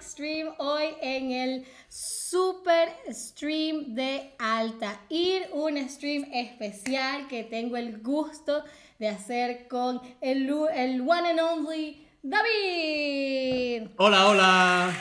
[0.00, 8.64] Stream hoy en el super stream de Altair, un stream especial que tengo el gusto
[8.98, 13.88] de hacer con el, el one and only David.
[13.96, 14.94] Hola, hola.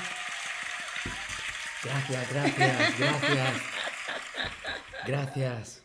[1.84, 3.62] Gracias, gracias, gracias.
[5.06, 5.84] Gracias.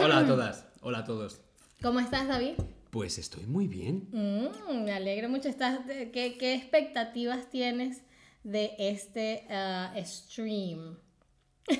[0.00, 1.40] Hola a todas, hola a todos.
[1.82, 2.54] ¿Cómo estás, David?
[2.90, 4.08] Pues estoy muy bien.
[4.12, 5.48] Mm, me alegro mucho.
[5.48, 8.02] Estás, ¿qué, ¿Qué expectativas tienes
[8.50, 10.96] de este ah, stream?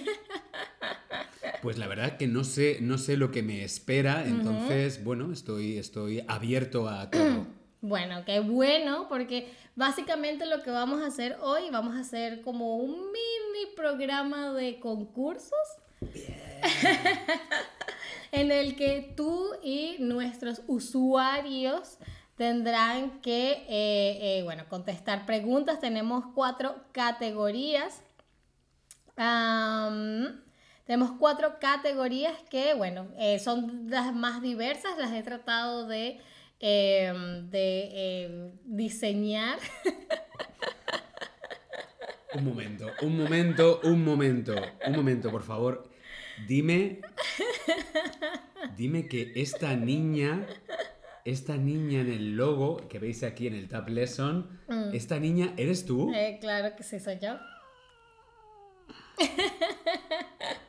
[1.63, 5.77] Pues la verdad que no sé, no sé lo que me espera, entonces, bueno, estoy,
[5.77, 7.47] estoy abierto a todo.
[7.81, 12.79] Bueno, qué bueno, porque básicamente lo que vamos a hacer hoy, vamos a hacer como
[12.79, 15.53] un mini programa de concursos.
[18.33, 21.99] en el que tú y nuestros usuarios
[22.39, 25.81] tendrán que, eh, eh, bueno, contestar preguntas.
[25.81, 28.03] Tenemos cuatro categorías.
[30.87, 34.97] tenemos cuatro categorías que, bueno, eh, son las más diversas.
[34.97, 36.21] Las he tratado de,
[36.61, 39.59] em, de em, diseñar.
[42.35, 44.55] Un momento, un momento, un momento,
[44.87, 45.91] un momento, por favor.
[46.47, 47.01] Dime.
[48.77, 50.47] Dime que esta niña.
[51.25, 54.61] Esta niña en el logo que veis aquí en el Tab Lesson.
[54.69, 54.95] Mm.
[54.95, 56.13] ¿Esta niña eres tú?
[56.15, 57.39] Eh, claro que sí, soy yo.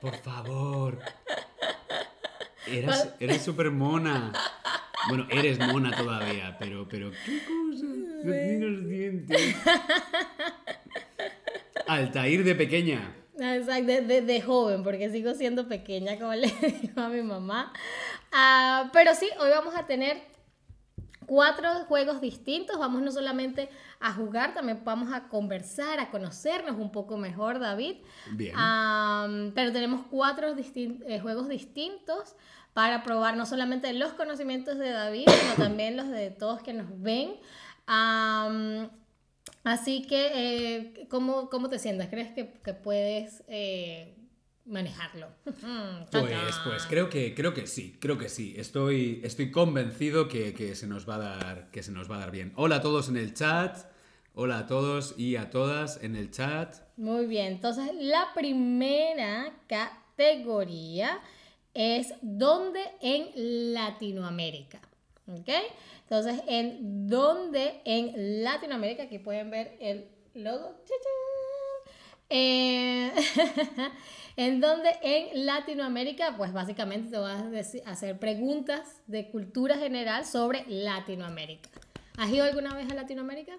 [0.01, 0.99] Por favor.
[2.67, 4.33] Eres súper mona.
[5.07, 7.85] Bueno, eres mona todavía, pero, pero ¿qué cosa?
[8.23, 9.55] Los dientes.
[11.87, 13.15] Altair de pequeña.
[13.39, 16.47] Exacto, de, de, joven, porque sigo siendo pequeña, como le
[16.81, 17.71] digo a mi mamá.
[18.31, 20.21] Ah, pero sí, hoy vamos a tener
[21.29, 22.79] cuatro juegos distintos.
[22.79, 23.69] Vamos no solamente
[23.99, 27.97] a jugar, también vamos a conversar, a conocernos un poco mejor, David.
[28.31, 28.55] Bien.
[29.53, 32.35] pero tenemos cuatro eh, juegos distintos
[32.73, 36.87] para probar no solamente los conocimientos de David, sino también los de todos que nos
[36.99, 37.35] ven.
[39.63, 42.07] Así que, eh, ¿cómo, ¿cómo, te sientas?
[42.07, 44.15] ¿Crees que, que puedes eh,
[44.69, 45.27] manejarlo?
[46.11, 48.53] pues, pues creo que, creo que sí, creo que sí.
[48.57, 52.19] Estoy, estoy convencido que, que, se nos va a dar, que se nos va a
[52.19, 52.53] dar bien.
[52.55, 53.77] Hola a todos en el chat.
[54.35, 56.75] Hola a todos y a todas en el chat.
[56.95, 61.19] Muy bien, entonces la primera categoría
[61.73, 64.79] es ¿dónde en Latinoamérica?
[65.27, 65.49] ¿Ok?
[66.03, 69.03] Entonces, ¿en dónde en Latinoamérica?
[69.03, 70.75] Aquí pueden ver el logo.
[72.29, 73.11] Eh,
[74.39, 76.37] ¿En dónde en Latinoamérica?
[76.37, 81.69] Pues básicamente te voy a hacer preguntas de cultura general sobre Latinoamérica.
[82.15, 83.57] ¿Has ido alguna vez a Latinoamérica?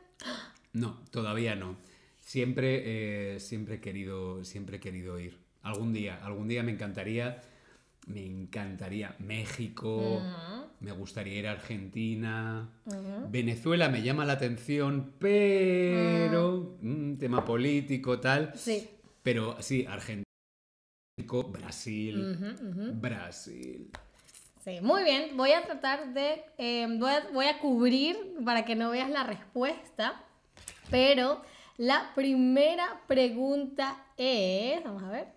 [0.72, 1.76] No, todavía no.
[2.20, 5.36] Siempre, eh, siempre, he querido, siempre he querido ir.
[5.60, 7.42] Algún día, algún día me encantaría
[8.06, 10.22] me encantaría México,
[10.80, 12.70] me gustaría ir a Argentina,
[13.28, 18.52] Venezuela me llama la atención, pero un tema político tal.
[18.56, 18.88] Sí.
[19.22, 20.24] Pero sí, Argentina,
[21.26, 22.36] Brasil,
[23.00, 23.90] Brasil.
[24.64, 25.36] Sí, muy bien.
[25.36, 29.24] Voy a tratar de, em, voy, a, voy, a, cubrir para que no veas la
[29.24, 30.22] respuesta,
[30.90, 31.42] pero
[31.78, 35.28] la primera pregunta es, vamos a ver,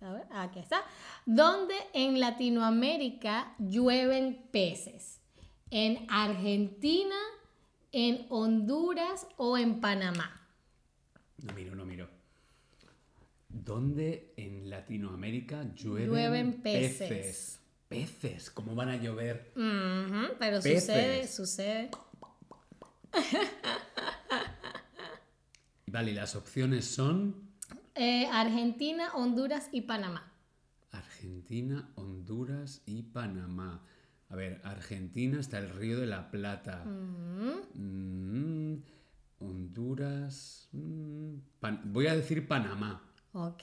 [0.00, 0.82] a ver, aquí está.
[1.26, 5.20] ¿Dónde en Latinoamérica llueven peces?
[5.70, 7.14] ¿En Argentina,
[7.92, 10.48] en Honduras o en Panamá?
[11.38, 12.19] No miro, no miro.
[13.64, 17.60] ¿Dónde en Latinoamérica llueven, peces?
[17.88, 18.50] peces?
[18.50, 19.52] ¿cómo van a llover?
[20.38, 21.90] pero sucede, sucede.
[25.86, 27.50] Vale, las opciones son...
[27.96, 30.32] Eh, Argentina, Honduras y Panamá.
[30.92, 33.84] Argentina, Honduras y Panamá.
[34.30, 36.84] A ver, Argentina está el Río de la Plata.
[37.74, 38.76] Mm,
[39.40, 40.68] Honduras.
[40.72, 41.34] Mm,
[41.84, 43.09] voy a decir Panamá.
[43.32, 43.62] Ok.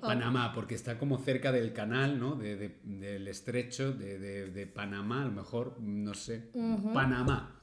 [0.00, 2.34] Panamá, porque está como cerca del canal, ¿no?
[2.36, 6.50] del estrecho de, Panamá, a lo mejor, no sé.
[6.94, 7.60] Panamá.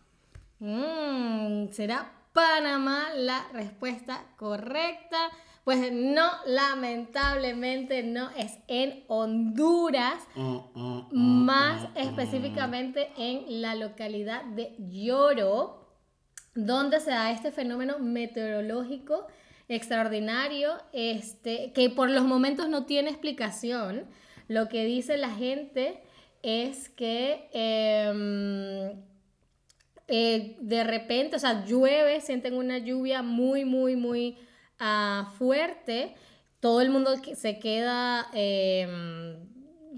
[0.59, 5.17] Mm, será Panamá la respuesta correcta.
[5.63, 14.45] Pues no, lamentablemente no es en Honduras, oh, oh, oh, más específicamente en la localidad
[14.45, 15.93] de Lloro,
[16.55, 19.27] donde se da este fenómeno meteorológico
[19.69, 24.05] extraordinario, este, que por los momentos no tiene explicación.
[24.47, 26.01] Lo que dice la gente
[26.41, 28.99] es que em,
[30.07, 34.37] eh, de repente, o sea, llueve, sienten una lluvia muy, muy, muy
[34.79, 36.15] ah, fuerte.
[36.59, 39.37] Todo el mundo se queda em,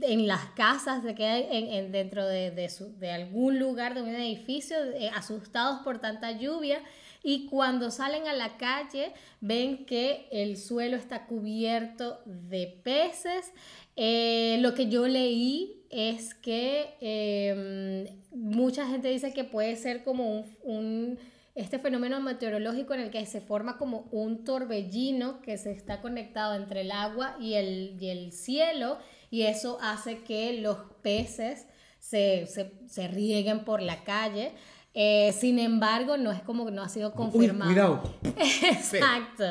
[0.01, 5.09] en las casas, se queda en, dentro de, de, algún lugar, de un edificio, eh,
[5.15, 6.81] asustados por tanta lluvia.
[7.23, 13.51] Y cuando salen a la calle, ven que el suelo está cubierto de peces.
[13.95, 20.45] Eh, lo que yo leí es que em, mucha gente dice que puede ser como
[20.63, 21.19] un,
[21.53, 26.55] este fenómeno meteorológico en el que se forma como un torbellino que se está conectado
[26.55, 28.97] entre el agua y el, y el cielo
[29.29, 31.67] y eso hace que los peces
[31.99, 34.53] se, se rieguen por la calle.
[34.93, 37.71] Eh, sin embargo, no es como que no ha sido confirmado.
[37.71, 38.15] cuidado.
[38.23, 39.45] exacto,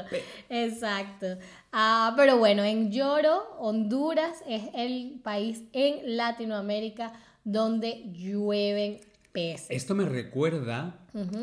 [0.50, 1.26] exacto.
[1.72, 7.12] Ah, pero bueno, en Lloro, Honduras es el país en Latinoamérica
[7.44, 8.98] donde llueven
[9.32, 9.69] peces.
[9.70, 10.98] Esto me recuerda,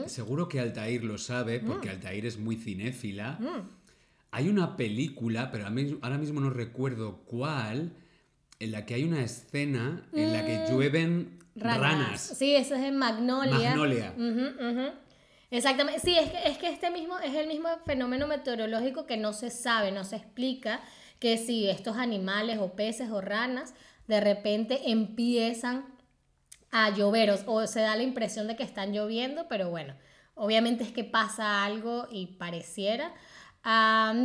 [0.05, 1.91] seguro que Altair lo sabe, porque mm.
[1.91, 3.37] Altair es muy cinéfila.
[3.39, 3.69] Mm.
[4.31, 7.93] Hay una película, pero ahora mismo no recuerdo cuál,
[8.59, 10.71] en la que hay una escena en la que mm.
[10.71, 12.21] llueven ranas.
[12.21, 13.69] Sí, eso es en Magnolia.
[13.69, 14.13] Magnolia.
[15.49, 16.01] Exactamente.
[16.01, 19.49] Sí, es que, es que este mismo es el mismo fenómeno meteorológico que no se
[19.49, 20.81] sabe, no se explica
[21.19, 23.73] que si estos animales o peces o ranas
[24.07, 25.85] de repente empiezan
[26.71, 29.95] a llover o se da la impresión de que están lloviendo, pero bueno,
[30.35, 33.13] obviamente es que pasa algo y pareciera.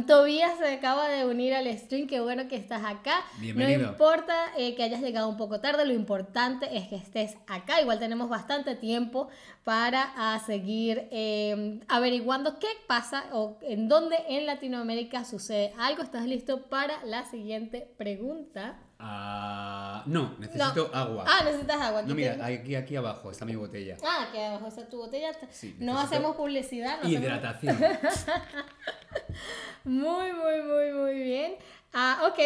[0.07, 3.25] Tobías se acaba de unir al stream, qué bueno que estás acá.
[3.39, 3.83] Bienvenido.
[3.83, 7.81] No importa eh, que hayas llegado un poco tarde, lo importante es que estés acá.
[7.81, 9.29] Igual tenemos bastante tiempo
[9.65, 16.05] para ah, seguir em, averiguando qué pasa o en dónde en Latinoamérica sucede algo.
[16.05, 18.79] ¿Estás listo para la siguiente pregunta?
[19.05, 21.25] Ah, no, necesito agua.
[21.27, 22.03] Ah, necesitas agua.
[22.03, 23.97] no, mira, aquí, aquí abajo está mi botella.
[24.05, 25.33] Ah, aquí abajo está tu botella.
[25.81, 27.03] no hacemos publicidad.
[27.03, 27.77] hidratación.
[29.85, 31.55] muy, muy, muy, muy bien.
[31.93, 32.39] Ah, ok,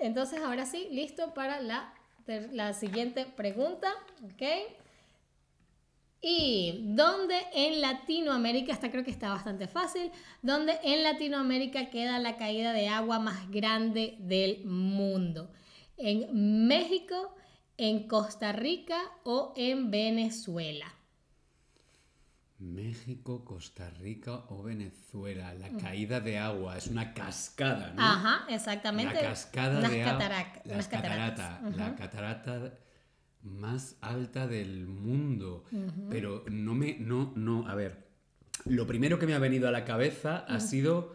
[0.00, 1.92] entonces ahora sí, listo para la,
[2.52, 3.92] la siguiente pregunta.
[4.24, 4.42] Ok.
[6.22, 10.10] ¿Y dónde en Latinoamérica, esta creo que está bastante fácil,
[10.40, 15.50] dónde en Latinoamérica queda la caída de agua más grande del mundo?
[15.98, 17.34] En México,
[17.76, 20.94] en Costa Rica o en Venezuela.
[22.58, 25.54] México, Costa Rica o Venezuela.
[25.54, 25.78] La mm.
[25.78, 28.02] caída de agua es una cascada, ¿no?
[28.02, 29.14] Ajá, exactamente.
[29.14, 30.42] La cascada de agua.
[30.64, 31.76] Las cataratas.
[31.76, 32.78] La catarata
[33.42, 35.64] más alta del mundo.
[36.10, 36.96] Pero no me.
[36.98, 37.68] No, no.
[37.68, 38.08] A ver.
[38.64, 41.14] Lo primero que me ha venido a la cabeza ha sido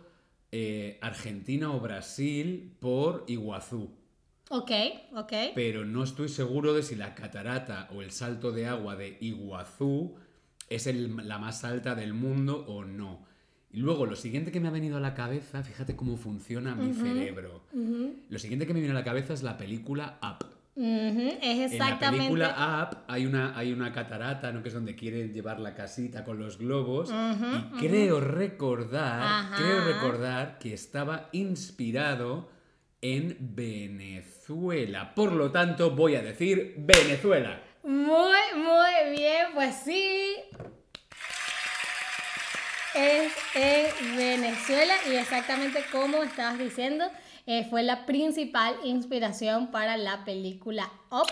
[0.53, 3.91] eh, Argentina o Brasil por Iguazú.
[4.55, 4.71] Ok,
[5.15, 5.33] ok.
[5.55, 10.15] Pero no estoy seguro de si la catarata o el salto de agua de Iguazú
[10.69, 13.25] es la más alta del mundo o no.
[13.71, 16.93] Y luego, lo siguiente que me ha venido a la cabeza, fíjate cómo funciona mi
[16.93, 17.63] cerebro.
[18.29, 20.45] Lo siguiente que me viene a la cabeza es la película Up.
[20.75, 22.27] Es exactamente.
[22.27, 24.61] En la película Up hay una, hay una catarata, ¿no?
[24.61, 27.11] Que es donde quieren llevar la casita con los globos.
[27.11, 32.52] y creo recordar, creo recordar que estaba inspirado
[33.03, 35.13] en Venezuela.
[35.13, 37.61] Por lo tanto, voy a decir Venezuela.
[37.83, 40.35] Muy, muy bien, pues sí.
[42.95, 47.05] Es en Venezuela y exactamente como estabas diciendo,
[47.45, 51.27] eh, fue la principal inspiración para la película Up.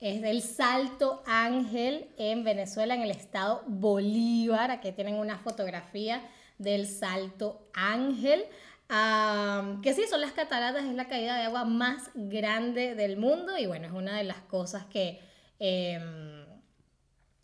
[0.00, 4.70] Es del Salto Ángel en Venezuela, en el estado Bolívar.
[4.70, 6.20] Aquí tienen una fotografía
[6.58, 8.44] del Salto Ángel
[8.88, 13.66] que sí, son las cataratas, es la caída de agua más grande del mundo y
[13.66, 15.20] bueno, es una de las cosas que
[15.58, 16.44] em,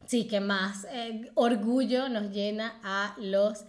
[0.06, 3.64] sí, que más eh, orgullo nos llena a los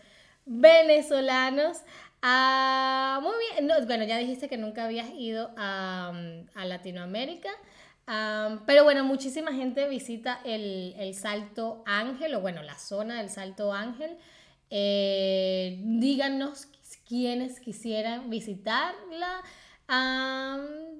[0.46, 1.78] venezolanos.
[2.22, 6.12] Ah, muy bien, bueno, ya dijiste que nunca habías ido a,
[6.56, 7.50] Latinoamérica.
[8.66, 14.18] pero bueno, muchísima gente visita el, Salto Ángel, o bueno, la zona del Salto Ángel.
[14.70, 16.66] Eh, díganos
[17.12, 19.44] quienes quisieran visitarla.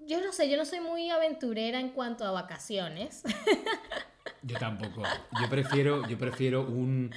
[0.06, 3.24] yo no sé, yo no soy muy aventurera en cuanto a vacaciones.
[4.44, 5.04] Yo tampoco.
[5.40, 7.14] Yo prefiero, yo prefiero un,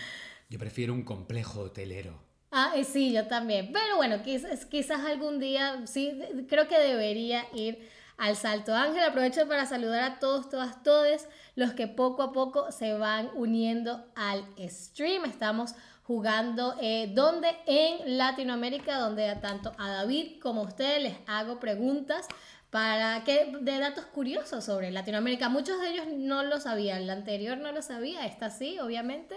[0.50, 2.22] yo prefiero un complejo hotelero.
[2.50, 3.72] Ah, sí, yo también.
[3.72, 6.20] Pero bueno, quizás, quizás algún día, sí,
[6.50, 9.02] creo que debería ir al Salto Ángel.
[9.02, 14.04] Aprovecho para saludar a todos, todas, todos los que poco a poco se van uniendo
[14.16, 15.24] al stream.
[15.24, 15.74] Estamos
[16.04, 22.28] jugando eh, donde en Latinoamérica, donde tanto a David como a ustedes les hago preguntas
[22.70, 25.48] para que de datos curiosos sobre Latinoamérica.
[25.48, 29.36] Muchos de ellos no lo sabían, el anterior no lo sabía, esta sí, obviamente.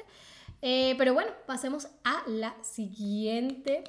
[0.62, 3.84] Eh, pero bueno, pasemos a la siguiente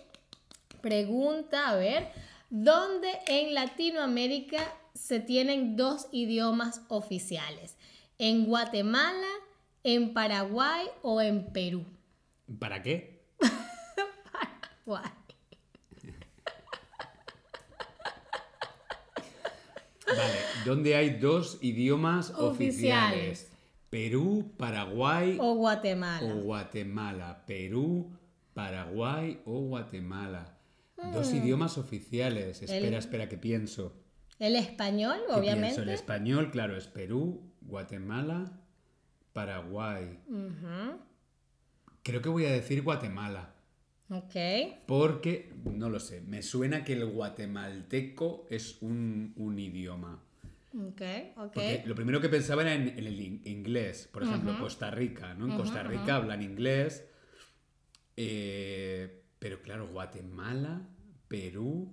[0.80, 1.70] pregunta.
[1.70, 2.12] A ver,
[2.50, 4.58] ¿dónde en Latinoamérica
[4.94, 7.76] se tienen dos idiomas oficiales?
[8.18, 9.28] ¿En Guatemala,
[9.82, 11.86] en Paraguay o en Perú?
[12.58, 13.26] ¿Para qué?
[14.86, 15.12] Paraguay.
[20.06, 22.50] Vale, ¿dónde hay dos idiomas oficiales?
[23.42, 23.52] Oficiales.
[23.90, 26.34] Perú, Paraguay O Guatemala.
[26.34, 27.44] o Guatemala.
[27.46, 28.10] Perú,
[28.54, 30.56] Paraguay o Guatemala.
[31.12, 31.36] Dos Mm.
[31.36, 32.62] idiomas oficiales.
[32.62, 33.94] Espera, espera, que pienso.
[34.38, 35.66] El español, ¿Qué obviamente.
[35.68, 35.82] pienso?
[35.82, 38.58] El español, claro, es Perú, Guatemala,
[39.32, 40.18] Paraguay.
[40.28, 40.98] Ujú,
[42.08, 43.54] Creo que voy a decir Guatemala.
[44.10, 44.34] Ok.
[44.86, 50.22] Porque, no lo sé, me suena que el guatemalteco es un, un idioma.
[50.74, 51.02] Ok,
[51.36, 51.52] ok.
[51.52, 54.08] Porque lo primero que pensaba era en, en el in- inglés.
[54.10, 55.46] Por ejemplo, Costa Rica, ¿no?
[55.50, 57.04] En Costa Rica hablan inglés.
[58.16, 60.88] eh, pero claro, Guatemala,
[61.28, 61.92] Perú,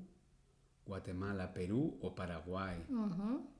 [0.86, 2.78] Guatemala, Perú o Paraguay.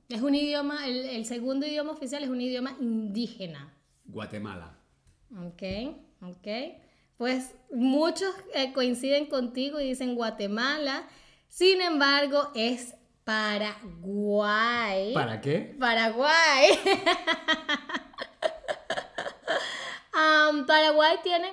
[0.08, 3.72] Es un idioma, el, el segundo idioma oficial es un idioma indígena.
[4.06, 4.78] Guatemala.
[5.38, 5.62] Ok,
[6.30, 6.76] ok.
[7.18, 11.02] Pues muchos eh, coinciden contigo y dicen Guatemala.
[11.48, 15.12] Sin embargo, es Paraguay.
[15.14, 15.74] ¿Para qué?
[15.80, 16.68] Paraguay.
[20.66, 21.48] Paraguay tiene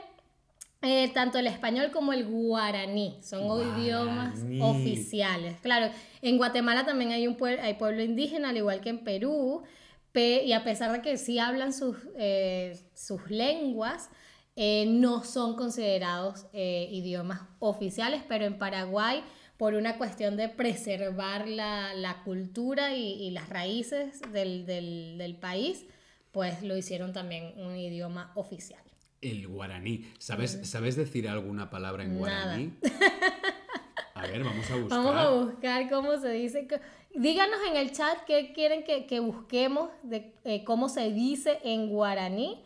[0.82, 3.18] eh, tanto el español como el guaraní.
[3.22, 3.42] Son
[3.80, 4.62] idiomas Guaraní.
[4.62, 5.60] oficiales.
[5.62, 5.89] Claro,
[6.22, 9.63] en Guatemala también hay un pueblo, hay pueblo indígena, al igual que en Perú.
[10.12, 14.10] pe- y a pesar de que sí hablan sus, eh, sus lenguas,
[14.55, 19.24] eh, no son considerados eh, idiomas oficiales, pero en Paraguay,
[19.57, 25.36] por una cuestión de preservar la, la cultura y, y las raíces del, del- del
[25.36, 25.86] país,
[26.31, 28.81] pues lo hicieron también un idioma oficial.
[29.22, 30.05] El guaraní.
[30.19, 32.43] ¿Sabes, ¿Sabes decir alguna palabra en Nada.
[32.43, 32.74] guaraní?
[34.15, 35.03] A ver, vamos a buscar.
[35.03, 36.67] Vamos a buscar cómo se dice.
[37.15, 41.89] Díganos en el chat qué quieren que, que busquemos de eh, cómo se dice en
[41.89, 42.62] guaraní.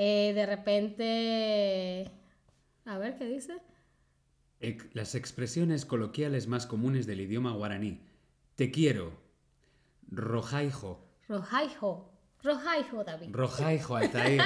[0.00, 2.08] Eh, de repente,
[2.84, 3.58] a ver qué dice.
[4.92, 8.06] Las expresiones coloquiales más comunes del idioma guaraní.
[8.54, 9.20] Te quiero.
[10.08, 11.04] Rojaijo.
[11.28, 12.12] Rojaijo.
[12.44, 13.30] Rojaijo, David.
[13.32, 14.40] Rojaijo, Altair.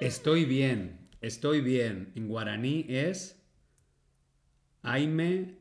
[0.00, 1.10] Estoy bien.
[1.20, 2.12] Estoy bien.
[2.14, 3.44] En guaraní es.
[4.80, 5.58] Aime.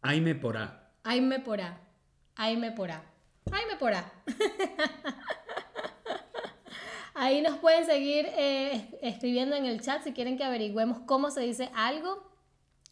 [0.00, 0.92] Aime porá.
[1.02, 1.80] Aime porá.
[2.36, 3.02] Aime porá.
[3.50, 4.12] Aime porá.
[7.22, 11.30] Ahí nos pueden seguir eh, es- escribiendo en el chat si quieren que averigüemos cómo
[11.30, 12.22] se dice algo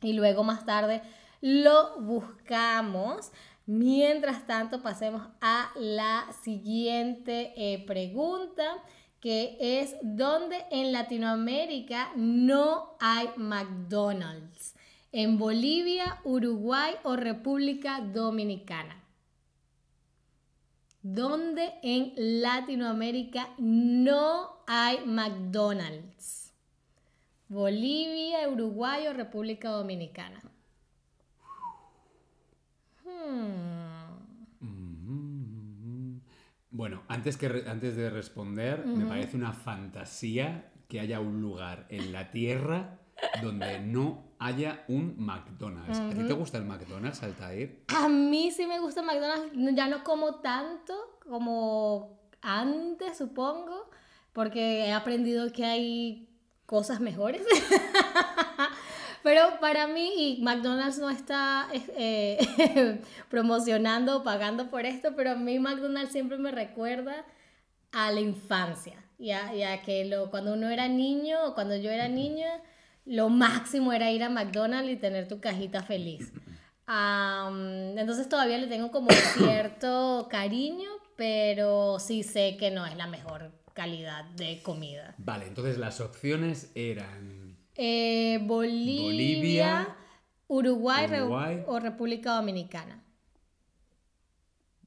[0.02, 1.00] y luego más tarde
[1.40, 3.30] lo buscamos.
[3.64, 8.64] Mientras tanto, pasemos a la siguiente eh, pregunta,
[9.20, 14.74] que es, ¿dónde en Latinoamérica no hay McDonald's?
[15.10, 19.02] ¿En Bolivia, Uruguay o República Dominicana?
[21.10, 26.52] ¿Dónde en Latinoamérica no hay McDonald's?
[27.48, 30.42] Bolivia, Uruguay o República Dominicana.
[33.06, 33.38] Hmm.
[36.70, 42.12] Bueno, antes, que antes de responder, me parece una fantasía que haya un lugar en
[42.12, 42.98] la Tierra
[43.42, 45.98] donde no haya un McDonald's.
[45.98, 47.84] ¿A ti te gusta el McDonald's, Altair?
[47.88, 53.90] A mí sí me gusta McDonald's, ya no como tanto como antes, supongo,
[54.32, 56.28] porque he aprendido que hay
[56.66, 57.42] cosas mejores.
[59.22, 62.38] Pero para mí, y McDonald's no está eh,
[63.30, 67.26] promocionando o pagando por esto, pero a mí McDonald's siempre me recuerda
[67.92, 69.04] a la infancia.
[69.18, 72.60] Ya, ya que lo, cuando uno era niño o cuando yo era niña,
[73.08, 76.32] lo máximo era ir a McDonald's y tener tu cajita feliz.
[76.86, 83.52] Entonces todavía le tengo como cierto cariño, pero sí sé que no es la mejor
[83.74, 85.14] calidad de comida.
[85.18, 89.96] Vale, entonces las opciones eran Eh, Bolivia, Bolivia,
[90.48, 91.62] Uruguay, Re- Uruguay.
[91.66, 93.04] o República Dominicana.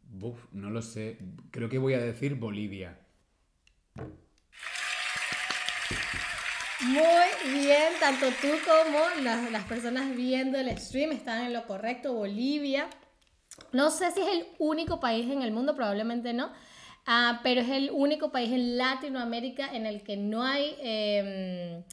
[0.04, 1.20] Buf, no lo sé.
[1.52, 3.00] Creo que voy a decir Bolivia.
[6.84, 12.14] Muy bien, tanto tú como las, las personas viendo el stream están en lo correcto.
[12.14, 12.88] Bolivia.
[13.72, 16.52] No sé si es el único país en el mundo, probablemente no.
[17.06, 21.84] Ah, pero es el único país en Latinoamérica en el que no hay, em,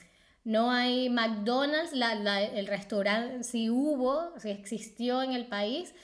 [0.45, 1.93] no hay McDonald's.
[1.93, 5.95] el restaurante sí hubo, sí existió en el país,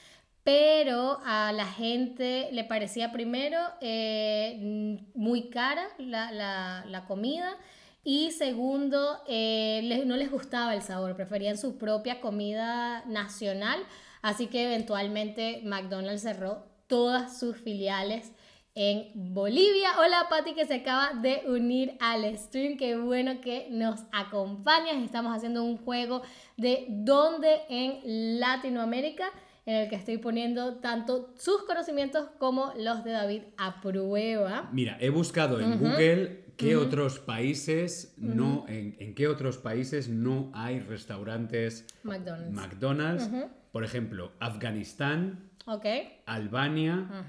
[0.43, 7.55] pero a la gente le parecía primero eh, muy cara la, comida
[8.05, 13.79] y segundo, eh, no les gustaba el sabor, preferían su propia comida nacional,
[14.21, 18.31] así que eventualmente McDonald's cerró todas sus filiales
[18.75, 19.89] en Bolivia.
[19.97, 25.03] Hola Patti que se acaba de unir al stream, qué bueno que nos acompañas.
[25.03, 26.21] Estamos haciendo un juego
[26.57, 29.31] de dónde en Latinoamérica
[29.65, 34.69] en el que estoy poniendo tanto sus conocimientos como los de David a prueba.
[34.71, 40.79] Mira, he buscado en Google qué otros países no, en, qué otros países no hay
[40.79, 42.51] restaurantes McDonald's.
[42.53, 43.29] McDonald's.
[43.71, 46.21] Por ejemplo, Afganistán, okay.
[46.25, 47.25] Albania,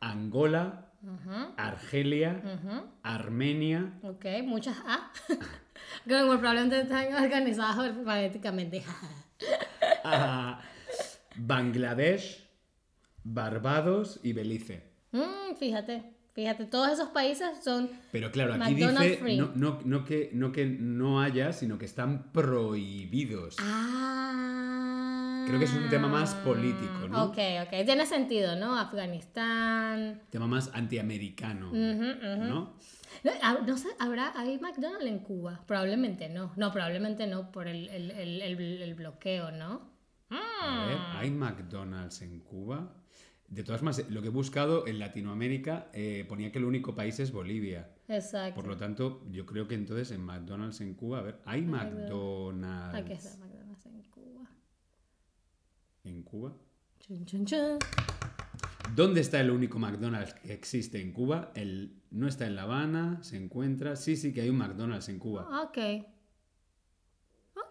[0.00, 0.92] Angola,
[1.56, 2.40] Argelia,
[3.02, 3.98] Armenia.
[4.02, 5.12] Ok, muchas A.
[5.28, 5.36] que
[6.06, 8.82] probablemente están organizadas alfabéticamente.
[10.04, 10.60] Ah,
[11.36, 12.48] Bangladesh,
[13.22, 14.82] Barbados y Belice.
[15.12, 16.02] Mm, fíjate,
[16.38, 17.90] fíjate, todos esos países son.
[18.12, 18.92] Pero claro, aquí dice
[19.36, 19.50] no,
[19.84, 23.56] no, que, no que no haya, sino que están prohibidos.
[23.58, 25.44] Ah.
[25.48, 27.24] Creo que es un tema más político, ¿no?
[27.24, 28.78] Ok, ok, tiene sentido, ¿no?
[28.78, 30.22] Afganistán.
[30.30, 32.76] Tema más antiamericano, ¿no?
[33.42, 35.64] Ah, no sé, ¿habrá, ¿hay McDonald's en Cuba?
[35.66, 36.52] Probablemente no.
[36.54, 39.90] No, probablemente no por el, el, el, el bloqueo, ¿no?
[40.30, 41.16] A ver, mm.
[41.16, 42.94] ¿hay McDonald's en Cuba?
[43.48, 47.18] De todas maneras, lo que he buscado en Latinoamérica eh, ponía que el único país
[47.18, 47.90] es Bolivia.
[48.06, 48.54] Exacto.
[48.54, 53.10] Por lo tanto, yo creo que entonces en McDonald's en Cuba, a ver, ¿hay McDonald's?
[53.10, 54.50] Estar McDonald's en Cuba.
[56.04, 56.54] ¿En Cuba?
[57.00, 57.78] Chun, chun, chun.
[58.94, 61.50] ¿Dónde está el único McDonald's que existe en Cuba?
[61.54, 63.96] El, no está en La Habana, se encuentra.
[63.96, 65.62] Sí, sí que hay un McDonald's en Cuba.
[65.62, 65.78] Ok.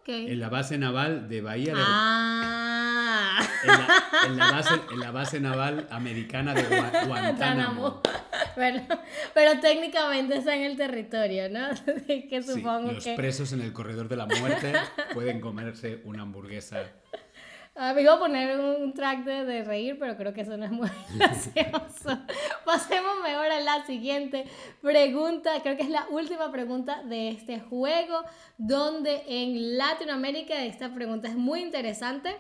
[0.10, 1.82] En la base naval de Bahía de...
[1.84, 2.57] Ah.
[4.26, 6.63] En la, base, en la base naval americana de
[7.06, 8.02] Guantánamo.
[8.56, 8.84] Bueno,
[9.34, 11.69] pero técnicamente está en el territorio, ¿no?
[12.08, 14.73] que supongo los presos en el corredor de la muerte
[15.13, 16.84] pueden comerse una hamburguesa
[17.80, 20.71] Ah, me iba a poner un track de, reír, pero creo que eso no es
[20.71, 22.19] muy gracioso.
[22.65, 24.45] Pasemos mejor a la siguiente
[24.82, 25.62] pregunta.
[25.62, 28.23] Creo que es la última pregunta de este juego,
[28.58, 32.36] donde en Latinoamérica esta pregunta es muy interesante.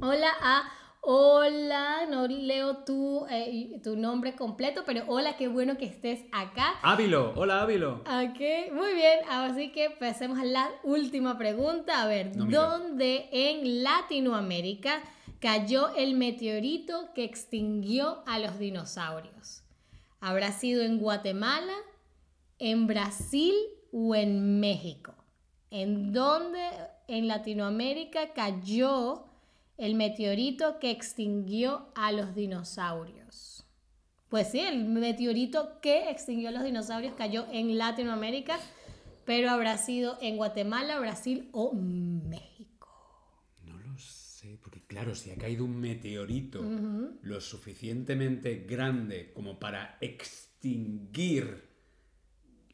[0.00, 0.72] Hola a
[1.04, 6.74] Hola, no leo tu, eh, tu nombre completo, pero hola, qué bueno que estés acá.
[6.80, 8.04] Ávilo, hola Ávilo.
[8.04, 12.02] Ok, muy bien, así que pasemos a la última pregunta.
[12.02, 15.02] A ver, ¿dónde en Latinoamérica
[15.40, 19.64] cayó el meteorito que extinguió a los dinosaurios?
[20.20, 21.74] ¿Habrá sido en Guatemala,
[22.60, 23.54] en Brasil
[23.92, 25.14] o en México?
[25.70, 26.60] ¿En dónde
[27.08, 29.31] en Latinoamérica cayó
[29.76, 33.66] el meteorito que extinguió a los dinosaurios.
[34.28, 38.58] Pues sí, el meteorito que extinguió a los dinosaurios cayó en Latinoamérica,
[39.26, 42.88] pero habrá sido en Guatemala, Brasil o México.
[43.64, 46.62] No lo sé, porque claro, si ha caído un meteorito
[47.22, 51.68] lo suficientemente grande como para extinguir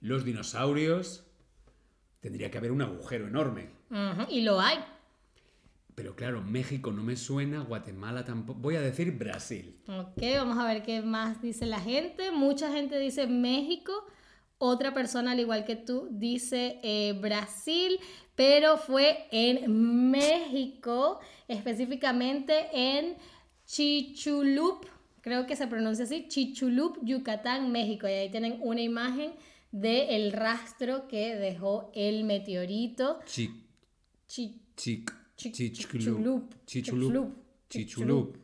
[0.01, 1.27] los dinosaurios,
[2.21, 3.71] tendría que haber un agujero enorme.
[4.29, 4.79] Y lo hay.
[5.99, 8.61] Pero claro, México no me suena, Guatemala tampoco.
[8.61, 9.81] Voy a decir Brasil.
[9.89, 12.31] Ok, vamos a ver qué más dice la gente.
[12.31, 14.07] Mucha gente dice México.
[14.59, 17.99] Otra persona, al igual que tú, dice eh, Brasil,
[18.37, 23.17] pero fue en México, específicamente en
[23.67, 24.87] Chichulup,
[25.21, 28.07] creo que se pronuncia así, Chichulup, Yucatán, México.
[28.07, 29.33] Y ahí tienen una imagen
[29.73, 33.19] del rastro que dejó el meteorito.
[33.27, 33.51] Chic.
[34.29, 35.18] Chic.
[35.39, 36.53] Chichulup.
[36.67, 37.33] Chichulup.
[37.71, 38.37] Chichulup.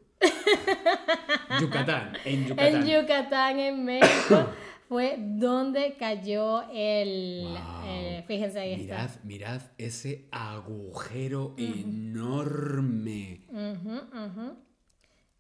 [1.60, 2.74] Yucatán, en Yucatán.
[2.74, 4.48] En Yucatán, en México,
[4.88, 7.48] fue donde cayó el...
[7.84, 9.20] Eh, fíjense ahí mirad, está.
[9.24, 13.40] Mirad ese agujero enorme.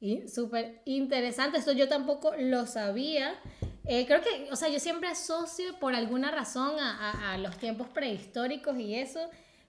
[0.00, 1.58] Y súper interesante.
[1.58, 3.34] Esto yo tampoco lo sabía.
[3.84, 7.86] Eh, creo que, o sea, yo siempre asocio por alguna razón a, a los tiempos
[7.88, 9.20] prehistóricos y eso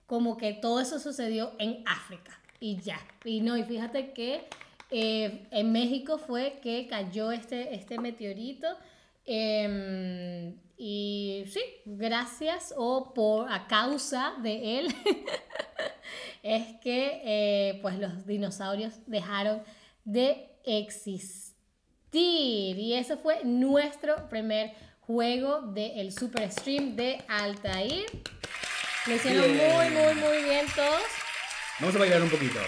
[0.06, 2.98] como que todo eso sucedió en África y ya.
[3.24, 4.48] Y no, y fíjate que
[4.90, 8.68] eh, en México fue que cayó este, este meteorito.
[9.24, 14.94] Em, y sí, gracias o por a causa de él
[16.42, 19.62] es que eh, pues los dinosaurios dejaron
[20.04, 21.56] de existir.
[22.78, 28.06] Y ese fue nuestro primer juego del Super Stream de Altair.
[29.06, 29.72] Lo hicieron Bien.
[29.72, 31.02] muy, muy, muy bien todos.
[31.78, 32.60] Vamos a bailar un poquito.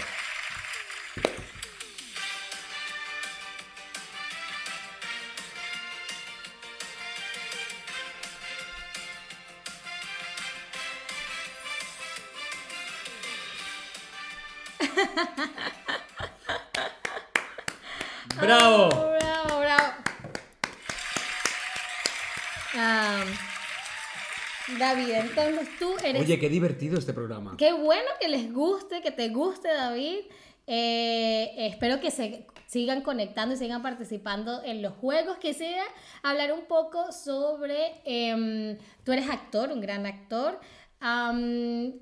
[24.99, 27.55] David, entonces tú eres Oye, qué divertido este programa.
[27.57, 30.19] Qué bueno que les guste, que te guste, David.
[30.67, 35.37] Eh, espero que se sigan conectando y sigan participando en los juegos.
[35.37, 35.83] Quisiera
[36.21, 40.59] hablar un poco sobre, em, tú eres actor, un gran actor.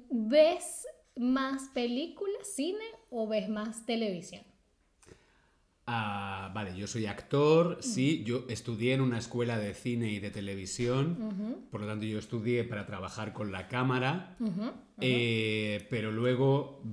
[0.10, 4.47] ¿Ves más películas, cine o ves más televisión?
[5.90, 10.32] Ah, vale, yo soy actor, sí, yo estudié en una escuela de cine y de
[10.32, 14.36] televisión, por lo tanto yo estudié para trabajar con la cámara,
[15.00, 16.84] eh, pero luego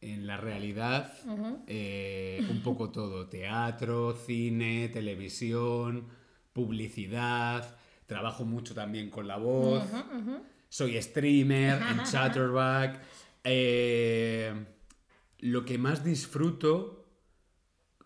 [0.00, 1.12] en la realidad
[1.66, 6.06] eh, un poco todo, teatro, cine, televisión,
[6.54, 7.76] publicidad,
[8.06, 9.84] trabajo mucho también con la voz,
[10.70, 12.98] soy streamer en Chatterback,
[13.44, 14.54] eh,
[15.40, 16.95] lo que más disfruto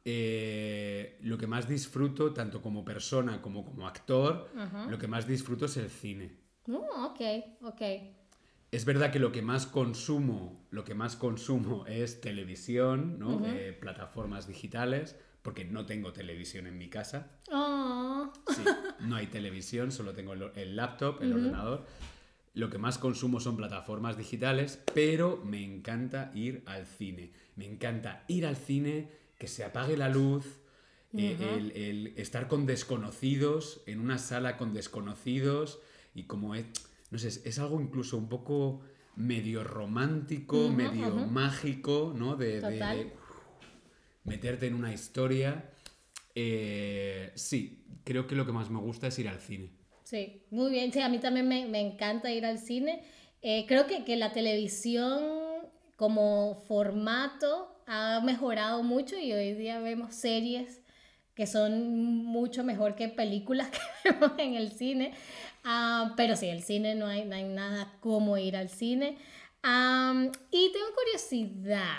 [0.04, 4.48] eh, lo que más disfruto, tanto como persona como como actor,
[4.88, 6.36] lo que más disfruto es el cine.
[6.68, 7.20] Oh, ok,
[7.62, 7.82] ok.
[8.72, 13.44] Es verdad que lo que más consumo, lo que más consumo es televisión, ¿no?
[13.44, 17.30] Eh, plataformas digitales, porque no tengo televisión en mi casa.
[17.50, 18.62] Oh, Sí,
[19.00, 21.86] no hay televisión, solo tengo el, el laptop, el ordenador.
[22.54, 27.32] Lo que más consumo son plataformas digitales, pero me encanta ir al cine.
[27.56, 29.08] Me encanta ir al cine,
[29.40, 30.44] que se apague la luz,
[31.16, 35.80] eh, el, el estar con desconocidos, en una sala con desconocidos,
[36.14, 36.66] y como es,
[37.10, 38.82] no sé, es, algo incluso un poco
[39.16, 42.36] medio romántico, medio mágico, ¿no?
[42.36, 43.12] De, de,
[44.24, 45.70] meterte en una historia.
[46.34, 49.70] Eh, sí, creo que lo que más me gusta es ir al cine.
[50.04, 50.92] Sí, muy bien.
[50.92, 53.02] Sí, a mí también me, me encanta ir al cine.
[53.40, 55.22] Eh, creo que, que la televisión
[55.96, 60.80] como formato ha mejorado mucho y hoy día vemos series
[61.34, 63.68] que son mucho mejor que películas
[64.04, 65.12] que vemos en el cine.
[65.64, 69.18] Ah, pero sí, el cine no hay, no hay nada como ir al cine.
[69.62, 71.98] Am, y tengo curiosidad.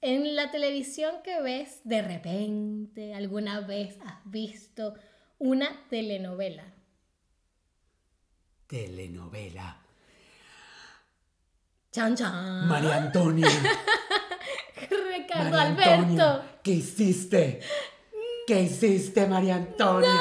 [0.00, 4.94] En la televisión que ves, de repente, alguna vez has visto
[5.38, 6.72] una telenovela.
[8.66, 9.85] Telenovela.
[11.96, 12.68] Chan, chan.
[12.68, 13.48] María Antonia.
[15.16, 16.22] Ricardo María Alberto.
[16.22, 17.60] Antonia, ¿Qué hiciste?
[18.46, 20.10] ¿Qué hiciste, María Antonia?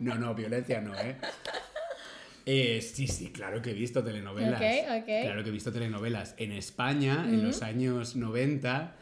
[0.00, 1.16] No, no, violencia no, ¿eh?
[2.46, 4.60] Eh, sí, sí, claro que he visto telenovelas.
[4.60, 5.04] Ok, ok.
[5.24, 6.34] Claro que he visto telenovelas.
[6.38, 8.96] En España, en los años 90,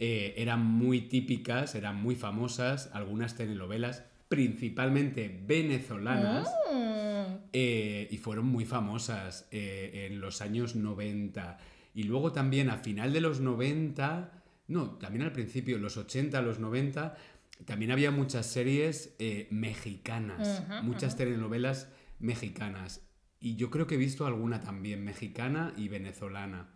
[0.00, 8.46] eh, eran muy típicas, eran muy famosas algunas telenovelas, principalmente venezolanas, Mm, eh, y fueron
[8.46, 11.58] muy famosas eh, en los años 90.
[11.94, 16.60] Y luego también a final de los 90, no, también al principio, los 80, los
[16.60, 17.16] 90,
[17.64, 21.88] también había muchas series eh, mexicanas, muchas telenovelas
[22.20, 23.02] mexicanas.
[23.40, 26.68] Y yo creo que he visto alguna también, mexicana y venezolana.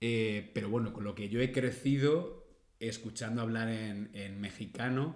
[0.00, 2.44] Eh, pero bueno, con lo que yo he crecido
[2.80, 5.14] escuchando hablar en, en mexicano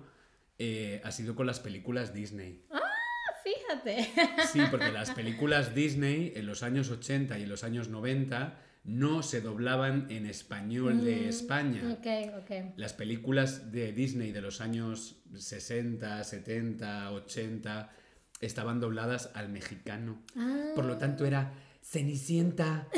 [0.59, 2.65] eh, ha sido con las películas Disney.
[3.45, 4.09] fíjate.
[4.53, 9.23] Sí, porque las películas Disney en los años 80 y en los años 90 no
[9.23, 11.83] se doblaban en español de España.
[11.93, 12.75] ok, ok.
[12.77, 17.91] Las películas de Disney de los años 60, 70, 80
[18.41, 20.23] estaban dobladas al mexicano.
[20.37, 20.73] Ah.
[20.75, 22.89] Por lo tanto era Cenicienta,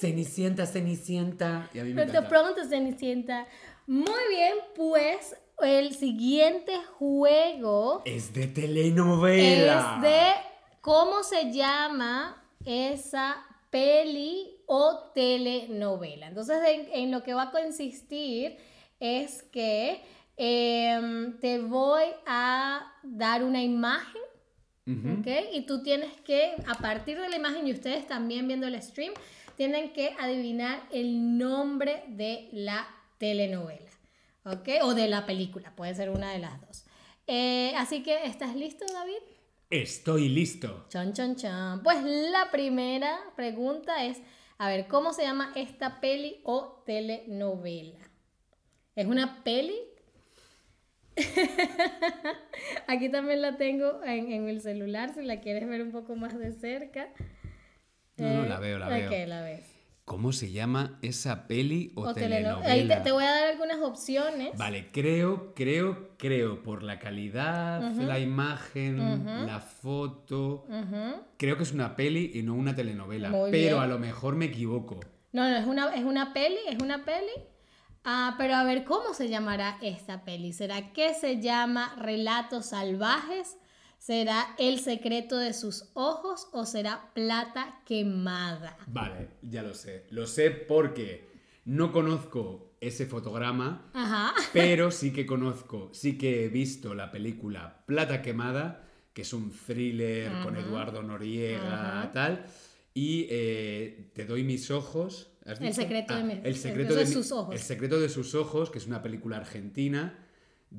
[0.00, 1.70] Cenicienta, Cenicienta.
[1.72, 3.46] Y a mí me Pero te pregunto, Cenicienta.
[3.86, 9.94] Muy bien, pues el siguiente juego Es de telenovela.
[9.96, 10.28] es de
[10.80, 13.36] cómo se llama esa
[13.70, 16.26] peli o telenovela.
[16.28, 18.56] Entonces, en, en lo que va a consistir
[19.00, 20.02] es que
[20.36, 24.22] em, te voy a dar una imagen,
[24.86, 25.20] Ujú.
[25.20, 25.26] ¿ok?
[25.52, 29.12] Y tú tienes que, a partir de la imagen, y ustedes también viendo el stream,
[29.56, 32.86] tienen que adivinar el nombre de la
[33.18, 33.90] telenovela,
[34.46, 34.68] ¿ok?
[34.82, 36.86] O de la película, puede ser una de las dos.
[37.26, 39.22] Eh, así que, ¿estás listo, David?
[39.68, 40.86] Estoy listo.
[40.88, 41.82] Chan, chan, chan.
[41.82, 44.22] Pues la primera pregunta es,
[44.58, 47.98] a ver, ¿cómo se llama esta peli o telenovela?
[48.94, 49.74] ¿Es una peli
[52.86, 56.38] Aquí también la tengo en, en el celular, si la quieres ver un poco más
[56.38, 57.08] de cerca.
[58.18, 59.08] No, no, la veo, la veo.
[59.08, 59.75] Ok, la ves.
[60.06, 62.72] ¿Cómo se llama esa peli o, O teleno- telenovela?
[62.72, 64.56] Ahí te, te voy a dar algunas opciones.
[64.56, 70.64] Vale, creo, creo, creo, por la calidad, la imagen, la foto,
[71.36, 73.80] creo que es una peli y no una telenovela, Muy pero bien.
[73.80, 75.00] a lo mejor me equivoco.
[75.32, 77.32] No, no, es una, es una peli, es una peli.
[78.04, 80.52] Ah, pero a ver, ¿cómo se llamará esta peli?
[80.52, 83.56] ¿Será que se llama Relatos Salvajes?
[83.98, 88.76] ¿Será El secreto de sus ojos o será Plata quemada?
[88.86, 90.06] Vale, ya lo sé.
[90.10, 91.28] Lo sé porque
[91.64, 94.32] no conozco ese fotograma, Ajá.
[94.52, 99.50] pero sí que conozco, sí que he visto la película Plata Quemada, que es un
[99.50, 102.12] thriller con Eduardo Noriega, Ajá.
[102.12, 102.46] tal.
[102.94, 105.32] Y eh, Te doy mis ojos.
[105.44, 105.80] ¿has El dicho?
[105.82, 107.54] secreto de mi- el el secreto secreto de sus ojos.
[107.54, 110.25] El secreto de sus ojos, que es una película argentina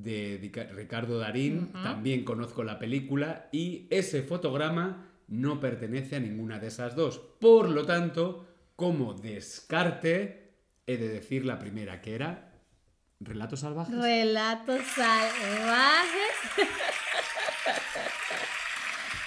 [0.02, 0.40] de
[0.74, 1.72] Ricardo Darín.
[1.74, 7.18] También conozco la película y ese fotograma no pertenece a ninguna de esas dos.
[7.18, 10.54] Por lo tanto, como descarte,
[10.86, 12.54] he de decir la primera, que era
[13.20, 13.96] Relatos Salvajes.
[13.96, 16.32] Relatos salvajes.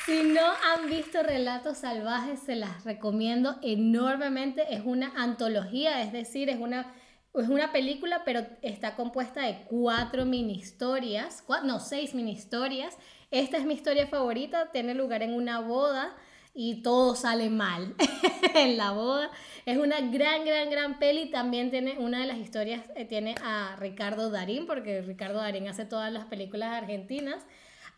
[0.06, 4.74] Si no han visto Relatos Salvajes, se las recomiendo enormemente.
[4.74, 6.92] Es una antología, es decir, es una,
[7.34, 12.96] es una película, pero está compuesta de cuatro mini historias, cua- no, seis mini historias.
[13.30, 16.16] Esta es mi historia favorita, tiene lugar en una boda
[16.54, 17.94] y todo sale mal
[18.56, 19.30] en la boda.
[19.66, 21.30] Es una gran, gran, gran peli.
[21.30, 25.84] También tiene una de las historias, eh, tiene a Ricardo Darín, porque Ricardo Darín hace
[25.84, 27.44] todas las películas argentinas.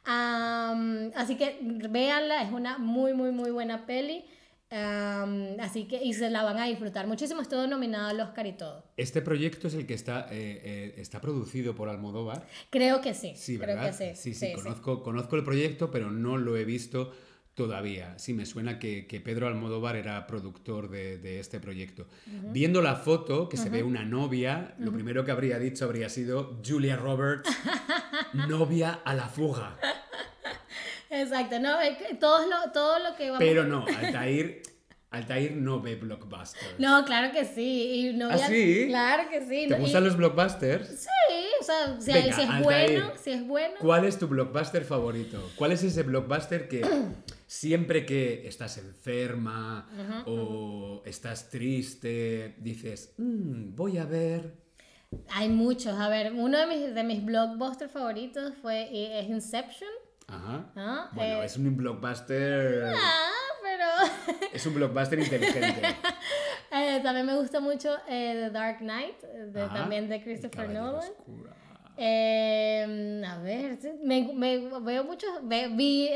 [0.05, 4.25] Así que véanla, es una muy, muy, muy buena peli.
[4.73, 7.43] Am, así que, y se la van a disfrutar muchísimo.
[7.43, 8.85] Es todo nominado al Oscar y todo.
[8.97, 12.47] Este proyecto es el que está, eh, eh, está producido por Almodóvar.
[12.71, 13.35] Creo que sí.
[13.37, 13.97] Sí, creo ¿verdad?
[13.97, 14.35] que sí.
[14.35, 17.13] sí, sí, conozco, conozco el proyecto, pero no lo he visto
[17.55, 18.19] todavía.
[18.19, 22.07] Sí, me suena que, que Pedro Almodóvar era productor de, de este proyecto.
[22.51, 26.59] Viendo la foto, que se ve una novia, lo primero que habría dicho habría sido
[26.67, 27.51] Julia Roberts,
[28.49, 29.77] novia a la fuga.
[31.23, 34.63] Exacto, no, es que todo lo, todo lo que vamos Pero no, Altair,
[35.11, 36.79] Altair no ve blockbusters.
[36.79, 38.09] No, claro que sí.
[38.11, 38.85] Y no ¿Ah, sí?
[38.89, 39.67] Claro que sí.
[39.69, 40.89] ¿Te no, gustan y- los blockbusters?
[40.89, 41.09] Sí,
[41.61, 42.63] o sea, si, Venga, si es Altair.
[42.65, 43.75] bueno, si es bueno.
[43.81, 45.51] ¿Cuál es tu blockbuster favorito?
[45.57, 46.81] ¿Cuál es ese blockbuster que
[47.47, 49.87] siempre que estás enferma
[50.27, 54.55] o estás triste, dices, "Mm, voy a ver...
[55.35, 55.93] Hay muchos.
[56.01, 59.91] A ver, uno de mis, de mis blockbusters favoritos fue eh, es Inception.
[60.29, 60.71] Ajá.
[60.77, 61.47] Ah, Bueno, eh.
[61.47, 62.85] es un blockbuster...
[62.95, 63.31] Ah,
[63.63, 63.85] pero
[64.53, 65.81] Es un blockbuster inteligente.
[66.73, 71.11] eh, también me gusta mucho eh, The Dark Knight, de- también de Christopher Nolan.
[71.97, 75.31] Eh, a ver, me, me- veo muchos.
[75.43, 76.09] vi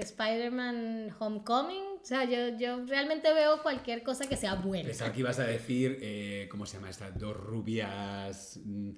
[0.00, 1.84] Spider-Man Homecoming.
[2.02, 4.86] O sea, yo, yo realmente veo cualquier cosa que sea buena.
[4.86, 8.60] Pensaba que ibas a decir, ¿cómo se llama estas dos rubias?
[8.64, 8.90] mm,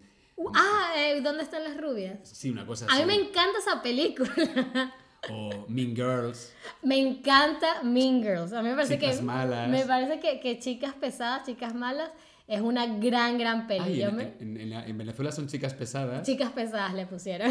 [0.55, 2.19] ah, eh, ¿dónde están las rubias?
[2.25, 3.01] Sí, una cosa A así.
[3.03, 4.31] mí me encanta esa película.
[5.29, 6.53] O Mean Girls.
[6.83, 8.53] me encanta Mean Girls.
[8.53, 9.69] A mí me parece Chicas que malas.
[9.69, 12.11] me parece que, que chicas pesadas, chicas malas
[12.47, 13.83] es una gran gran peli.
[13.83, 16.25] Ay, en, me- en- en la- en Venezuela son chicas pesadas.
[16.25, 17.51] Chicas pesadas le pusieron.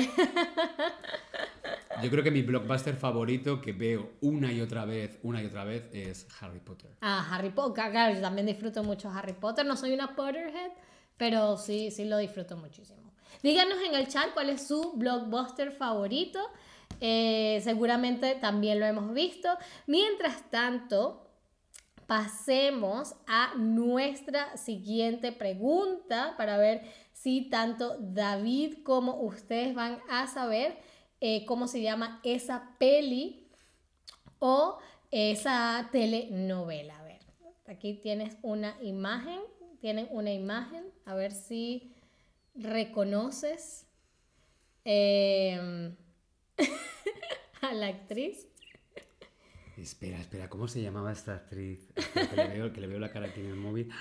[2.01, 5.63] Yo creo que mi blockbuster favorito que veo una y otra vez, una y otra
[5.63, 6.91] vez, es Harry Potter.
[7.01, 7.89] Ah, Harry Potter.
[7.91, 9.65] Claro, yo también disfruto mucho Harry Potter.
[9.65, 10.71] No soy una Potterhead,
[11.17, 13.11] pero sí, sí lo disfruto muchísimo.
[13.43, 16.39] Díganos en el chat cuál es su blockbuster favorito.
[17.01, 19.49] Eh, seguramente también lo hemos visto.
[19.87, 21.25] Mientras tanto,
[22.07, 30.77] pasemos a nuestra siguiente pregunta para ver si tanto David como ustedes van a saber
[31.21, 33.47] eh, cómo se llama esa peli
[34.39, 34.77] o
[35.11, 36.99] esa telenovela.
[36.99, 37.19] A ver,
[37.67, 39.39] aquí tienes una imagen,
[39.81, 41.93] tienen una imagen, a ver si
[42.55, 43.87] reconoces
[44.85, 45.91] eh,
[47.61, 48.47] a la actriz.
[49.77, 51.89] Espera, espera, ¿cómo se llamaba esta actriz?
[52.13, 53.91] Que, le veo, que le veo la cara aquí en el móvil.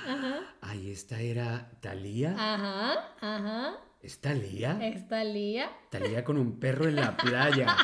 [0.61, 2.31] Ay, esta era Talía.
[2.39, 4.79] Ajá, ajá, ¿Es Talía?
[4.87, 5.71] está Lía.
[5.91, 7.77] Talía con un perro en la playa.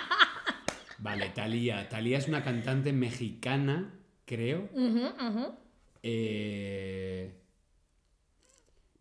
[0.98, 1.88] Vale, Talía.
[1.88, 3.92] Talía es una cantante mexicana,
[4.24, 4.68] creo.
[4.72, 5.54] Ujú, ujú.
[6.02, 7.39] Eh,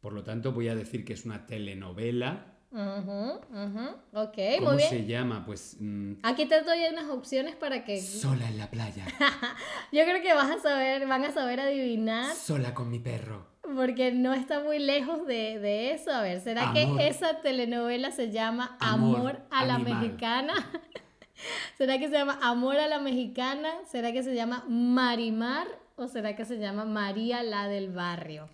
[0.02, 2.56] Por lo tanto, voy a decir que es una telenovela.
[2.72, 4.90] Ok, ¿Cómo muy bien.
[4.90, 5.44] se llama?
[5.46, 9.06] Pues mm, Aquí te doy unas opciones para que Sola en la playa.
[9.92, 12.34] yo creo que vas a saber, van a saber adivinar.
[12.36, 13.48] Sola con mi perro.
[13.76, 16.12] porque no está muy lejos de, de eso.
[16.12, 16.98] A ver, ¿será Amor.
[16.98, 20.02] que esa telenovela se llama Amor, Amor a la animal.
[20.02, 20.54] Mexicana?
[21.78, 23.70] ¿Será que se llama Amor a la Mexicana?
[23.90, 25.68] ¿Será que se llama Marimar?
[25.96, 28.50] ¿O será que se llama María la del Barrio?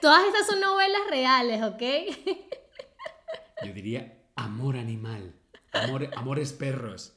[0.00, 1.82] Todas estas son novelas reales, ¿ok?
[3.64, 5.34] Yo diría amor animal.
[5.72, 7.14] Amor, amores perros.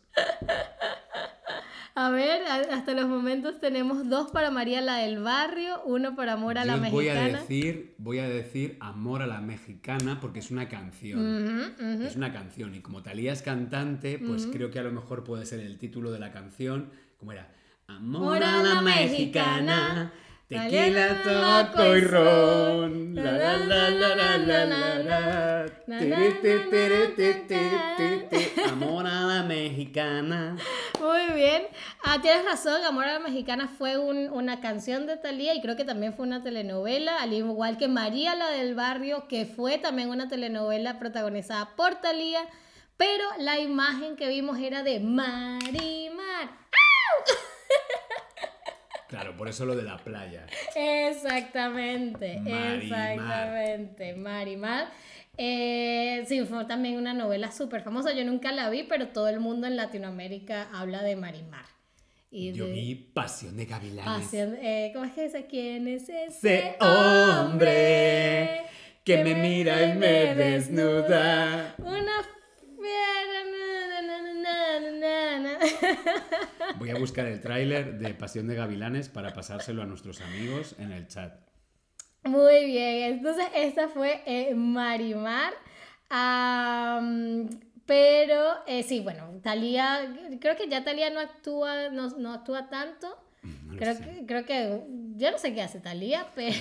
[1.95, 6.57] A ver, hasta los momentos tenemos dos para María la del Barrio, uno para Amor
[6.57, 7.39] a la Yo voy a Mexicana.
[7.41, 11.19] decir, voy a decir amor a la mexicana porque es una canción.
[11.19, 12.03] Ujú, ujú.
[12.03, 15.45] Es una canción y como Talía es cantante, pues creo que a lo mejor puede
[15.45, 17.51] ser el título de la canción, como era
[17.87, 20.13] Amor a la mexicana,
[20.49, 23.15] tequila, tabaco y ron.
[23.15, 25.65] La la la la la la la la.
[28.71, 30.55] Amor a la mexicana.
[30.99, 31.63] Muy bien.
[32.03, 35.75] Ah, tienes razón, Amor a la Mexicana fue un- una canción de Thalía y creo
[35.75, 40.09] que también fue una telenovela, al igual que María la del Barrio, que fue también
[40.09, 42.41] una telenovela protagonizada por Thalía,
[42.97, 45.98] pero la imagen que vimos era de Marimar.
[49.09, 50.45] Claro, por eso lo de la playa.
[50.75, 52.75] Exactamente, Marimar.
[52.81, 54.87] exactamente, Marimar.
[55.37, 58.13] Eh, sí, fue también una novela súper famosa.
[58.13, 61.65] Yo nunca la vi, pero todo el mundo en Latinoamérica habla de Marimar.
[62.31, 64.25] Y Yo de- vi Pasión de Gavilanes.
[64.27, 65.47] Pasión- eh, ¿Cómo es que dice?
[65.47, 68.61] ¿Quién es ese Ese hombre
[69.03, 71.73] que me mira y me desnuda.
[71.79, 72.21] Una
[76.77, 80.91] Voy a buscar el tráiler de Pasión de Gavilanes para pasárselo a nuestros amigos en
[80.91, 81.33] el chat.
[82.23, 85.53] Muy bien, entonces esta fue eh, Marimar.
[86.09, 87.47] Am,
[87.85, 93.17] pero eh, sí, bueno, Talía, creo que ya Talía no actúa, no, no actúa tanto.
[93.41, 94.83] No Creo que, creo que,
[95.15, 96.55] yo no sé qué hace Talía, pero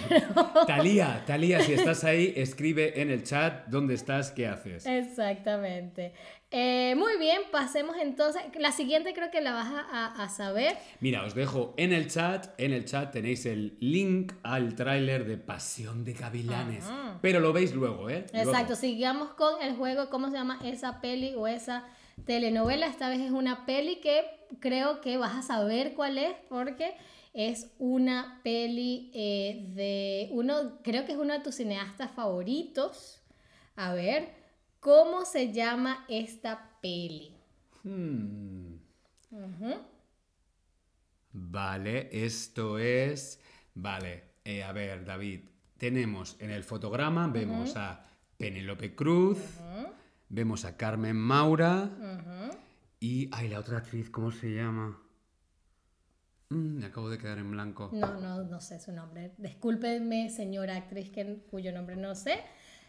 [0.67, 4.87] Talía, Talía, si estás ahí, escribe en el chat dónde estás, qué haces.
[4.87, 6.13] exactamente.
[6.51, 8.43] Eh, muy bien, pasemos entonces.
[8.59, 10.77] La siguiente creo que la vas a, a- saber.
[11.01, 15.37] Mira, os dejo en el chat, en el chat tenéis el link al tráiler de
[15.37, 16.85] Pasión de Gavilanes.
[17.21, 18.25] Pero lo veis luego, ¿eh?
[18.33, 18.51] Luego.
[18.51, 21.85] Exacto, sigamos con el juego, ¿cómo se llama esa peli o esa
[22.25, 22.87] telenovela?
[22.87, 24.23] Esta vez es una peli que
[24.61, 26.95] creo que vas a saber cuál es porque
[27.35, 33.21] es una peli eh, de uno, creo que es uno de tus cineastas favoritos.
[33.77, 34.38] A ver,
[34.89, 37.37] ¿cómo se llama esta peli?
[37.83, 38.77] Hmm.
[41.31, 43.39] Vale, esto es.
[43.75, 45.41] Vale, eh, a ver, David.
[45.77, 48.07] Tenemos en el fotograma, vemos a
[48.39, 49.39] Penélope Cruz,
[50.31, 51.91] vemos a Carmen Maura
[52.99, 53.29] y.
[53.31, 54.99] Ay, la otra actriz, ¿cómo se llama?
[56.49, 57.91] Mm, me acabo de quedar en blanco.
[57.93, 59.35] No, no, no sé su nombre.
[59.37, 62.41] Discúlpeme, señora actriz, que, cuyo nombre no sé.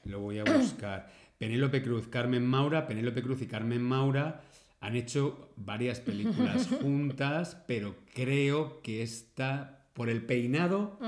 [0.06, 1.12] Lo voy a buscar.
[1.40, 2.86] Penélope Cruz, Carmen Maura.
[2.86, 4.42] Penélope Cruz y Carmen Maura
[4.82, 11.00] han hecho varias películas juntas, pero creo que esta, por el peinado,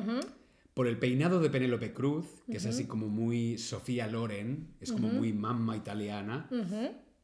[0.74, 5.10] por el peinado de Penélope Cruz, que es así como muy Sofía Loren, es como
[5.10, 6.50] muy mamma italiana,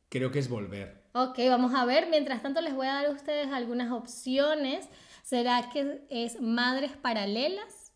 [0.10, 1.04] creo que es volver.
[1.14, 2.08] Ok, vamos a ver.
[2.12, 4.88] Mientras tanto, les voy a dar a ustedes algunas opciones.
[5.24, 7.87] ¿Será que es Madres Paralelas?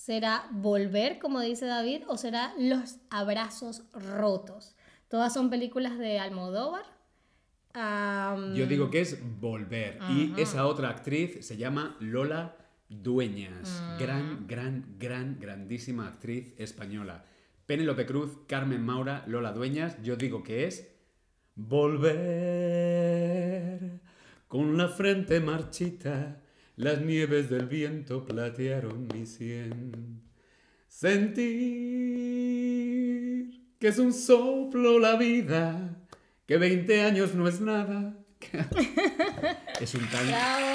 [0.00, 2.04] ¿Será Volver, como dice David?
[2.08, 4.74] ¿O será Los Abrazos Rotos?
[5.08, 6.86] Todas son películas de Almodóvar.
[8.54, 9.98] Yo digo que es volver.
[10.08, 12.56] Y esa otra actriz se llama Lola
[12.88, 13.84] Dueñas.
[13.98, 17.26] Gran, gran, gran, grandísima actriz española.
[17.66, 20.02] Penélope Cruz, Carmen Maura, Lola Dueñas.
[20.02, 20.90] Yo digo que es
[21.56, 22.30] volver.
[24.48, 26.40] Con la frente marchita,
[26.80, 30.22] las nieves del viento platearon mi sien.
[30.88, 31.50] Sentir
[33.78, 35.96] que es un soplo la vida,
[36.46, 38.14] que 20 años no es nada.
[39.80, 40.30] es un tango.
[40.30, 40.66] ¡Bravo!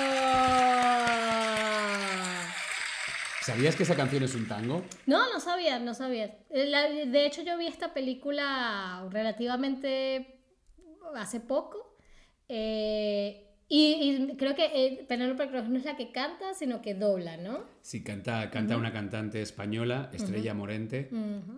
[3.41, 4.83] ¿Sabías que esa canción es un tango?
[5.05, 6.35] No, no sabía, no sabía.
[6.49, 10.39] Eh, la- de hecho, yo vi esta película relativamente
[11.15, 11.95] hace poco.
[12.49, 16.93] eh, y, y creo que eh, Penélope Cruz no es la que canta, sino que
[16.93, 17.65] dobla, ¿no?
[17.81, 21.09] Sí, canta, canta una cantante española, Estrella Morente,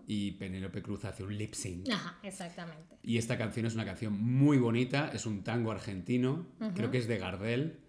[0.08, 1.90] y Penélope Cruz hace un lip sync.
[1.92, 2.98] Ajá, exactamente.
[3.04, 7.08] Y esta canción es una canción muy bonita, es un tango argentino, creo que es
[7.08, 7.82] de Gardel,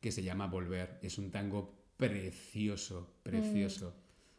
[0.00, 0.98] que se llama Volver.
[1.00, 3.94] Es un tango precioso, precioso.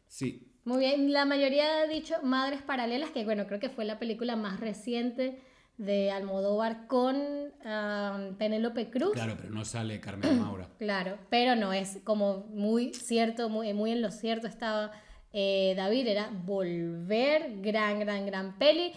[0.08, 3.98] Sí, Muy bien, la mayoría ha dicho Madres Paralelas, que bueno, creo que fue la
[4.00, 5.40] película más reciente
[5.78, 9.14] de Almodóvar con um, Penélope Cruz.
[9.14, 10.70] Claro, pero no sale Carmen Maura.
[10.78, 14.92] Claro, pero no, es como muy cierto, muy, muy en lo cierto estaba
[15.38, 18.94] eh, David, era Volver, gran, gran, gran peli.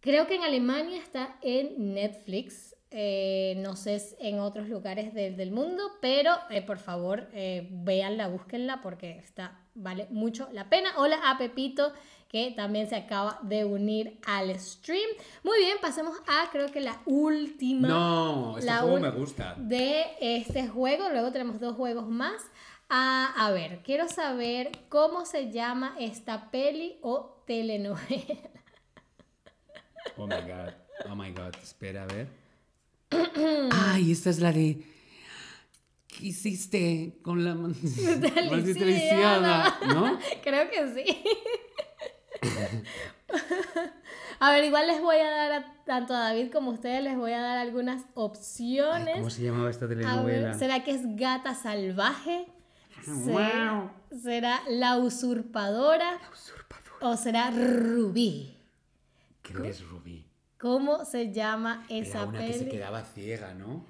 [0.00, 5.82] Creo que en Alemania está en Netflix, eh, no sé en otros lugares del mundo,
[6.00, 7.28] pero eh, por favor
[7.70, 10.90] véanla, búsquenla porque está, vale mucho la pena.
[10.96, 11.92] Hola a Pepito
[12.32, 15.08] que también se acaba de unir al stream.
[15.44, 17.86] Muy bien, pasemos a creo que la última.
[17.86, 19.54] No, este juego me gusta.
[19.58, 22.40] De este juego, luego tenemos dos juegos más.
[22.88, 28.00] Ah, a ver, quiero saber cómo se llama esta peli o telenovela.
[30.16, 30.74] Oh my god,
[31.08, 32.28] oh my god, espera a ver.
[33.70, 34.84] Ay, esta es la de.
[36.08, 37.54] ¿Qué hiciste con la
[38.50, 38.84] maldita
[39.86, 40.18] ¿No?
[40.42, 41.22] Creo que sí.
[44.40, 47.16] a ver, igual les voy a dar a, tanto a David como a ustedes, les
[47.16, 49.16] voy a dar algunas opciones.
[49.16, 50.54] ¿Cómo se llamaba esta telenovela?
[50.54, 52.46] ¿Será que es Gata Salvaje?
[53.02, 56.12] ¿Será, ¿Será La Usurpadora?
[56.12, 57.08] La Usurpadora.
[57.08, 58.56] ¿O será Rubí?
[59.42, 60.28] Creo que es Rubí.
[60.58, 63.84] ¿Cómo se llama esa Era una que se quedaba ciega, ¿no?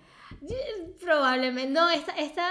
[1.00, 1.70] Probablemente.
[1.70, 2.48] No, esta, esta.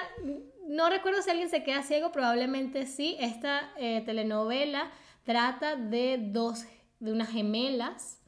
[0.68, 3.18] No recuerdo si alguien se queda ciego, probablemente sí.
[3.20, 4.92] Esta eh, telenovela
[5.24, 6.66] trata de dos,
[7.00, 8.22] de unas gemelas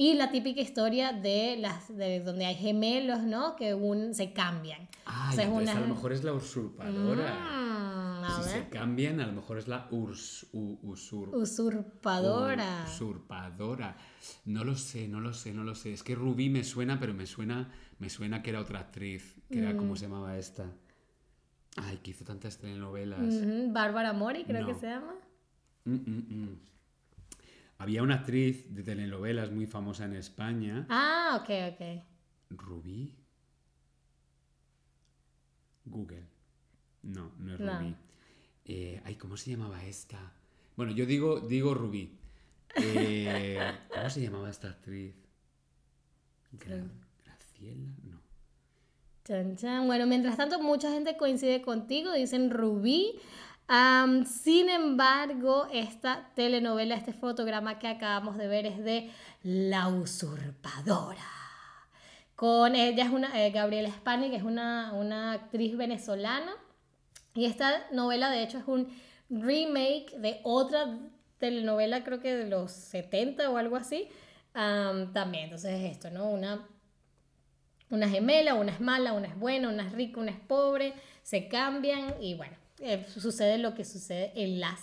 [0.00, 3.56] y la típica historia de las de donde hay gemelos, ¿no?
[3.56, 4.88] Que un, se cambian.
[5.04, 7.34] Ah, a lo mejor es la usurpadora.
[7.34, 12.84] Mm, si se cambian, a lo mejor es la urs, usurpadora.
[12.86, 13.96] Usurpadora.
[14.44, 15.92] No lo sé, no lo sé, no lo sé.
[15.92, 19.58] Es que Rubí me suena, pero me suena, me suena que era otra actriz, que
[19.58, 19.96] era cómo mm.
[19.96, 20.70] se llamaba esta.
[21.76, 23.18] Ay, que hizo tantas telenovelas.
[23.72, 25.16] Bárbara Mori, creo que se llama.
[25.88, 26.58] Mm, mm, mm.
[27.78, 30.86] Había una actriz de telenovelas muy famosa en España.
[30.90, 32.02] Ah, ok, ok.
[32.50, 33.14] ¿Rubí?
[35.86, 36.26] Google.
[37.02, 37.96] No, no es Rubí.
[38.66, 40.18] Eh, ay, ¿cómo se llamaba esta?
[40.76, 42.18] Bueno, yo digo, digo Rubí.
[42.76, 43.58] Eh,
[43.94, 45.14] ¿Cómo se llamaba esta actriz?
[46.52, 48.20] Graciela, no.
[49.24, 49.86] Chan, chan.
[49.86, 53.18] Bueno, mientras tanto, mucha gente coincide contigo, dicen Rubí
[54.24, 59.10] sin embargo, esta telenovela, este fotograma que acabamos de ver es de
[59.42, 61.20] La Usurpadora.
[62.34, 66.52] Con ella es una, eh, Gabriela Spani, que es una, una actriz venezolana.
[67.34, 68.88] Y esta novela, de hecho, es un
[69.28, 70.98] remake de otra
[71.38, 74.08] telenovela, creo que de los 70 o algo así.
[74.54, 76.30] también, entonces es esto, ¿no?
[76.30, 76.66] Una,
[77.90, 81.48] una gemela, una es mala, una es buena, una es rica, una es pobre, se
[81.48, 84.80] cambian y bueno, eh, sucede lo que sucede en las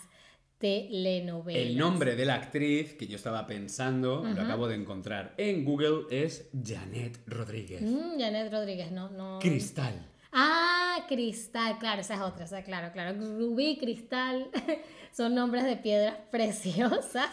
[0.57, 1.61] telenovelas.
[1.61, 6.05] El nombre de la actriz que yo estaba pensando, lo acabo de encontrar en Google,
[6.09, 7.81] es Janet Rodríguez.
[7.81, 9.39] Mm, Janet Rodríguez, no, no.
[9.39, 10.05] Cristal.
[10.31, 13.17] Ah, Cristal, claro, esa es otra, esa, claro, claro.
[13.19, 14.49] Rubí, Cristal,
[15.11, 17.29] son nombres de piedras preciosas.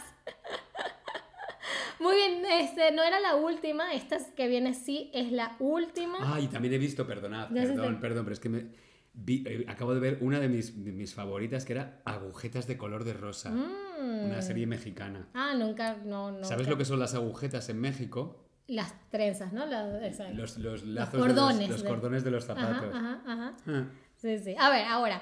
[1.98, 6.18] Muy bien, este, no era la última, esta que viene sí es la última.
[6.20, 8.66] Ah, y también he visto, perdonad, perdón, perdón, pero es que me
[9.26, 13.12] eh, acabo de ver una de mis, mis, favoritas que era Agujetas de color de
[13.12, 13.50] rosa.
[13.50, 14.42] Una mm.
[14.42, 15.28] serie mexicana.
[15.34, 18.44] Ah, nunca, no, ¿Sabes lo que son las agujetas en México?
[18.68, 19.66] Las trenzas, ¿no?
[19.66, 22.94] los, los, lazos cordones, de los, cordones de los zapatos.
[22.94, 23.84] Ajá, ajá, ah.
[24.16, 24.54] Sí, sí.
[24.58, 25.20] A ver, ahora,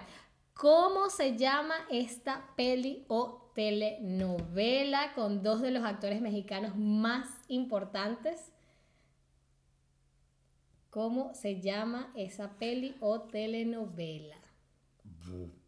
[0.54, 8.49] ¿cómo se llama esta peli o telenovela con dos de los actores mexicanos más importantes
[10.90, 14.36] ¿Cómo se llama esa peli o telenovela?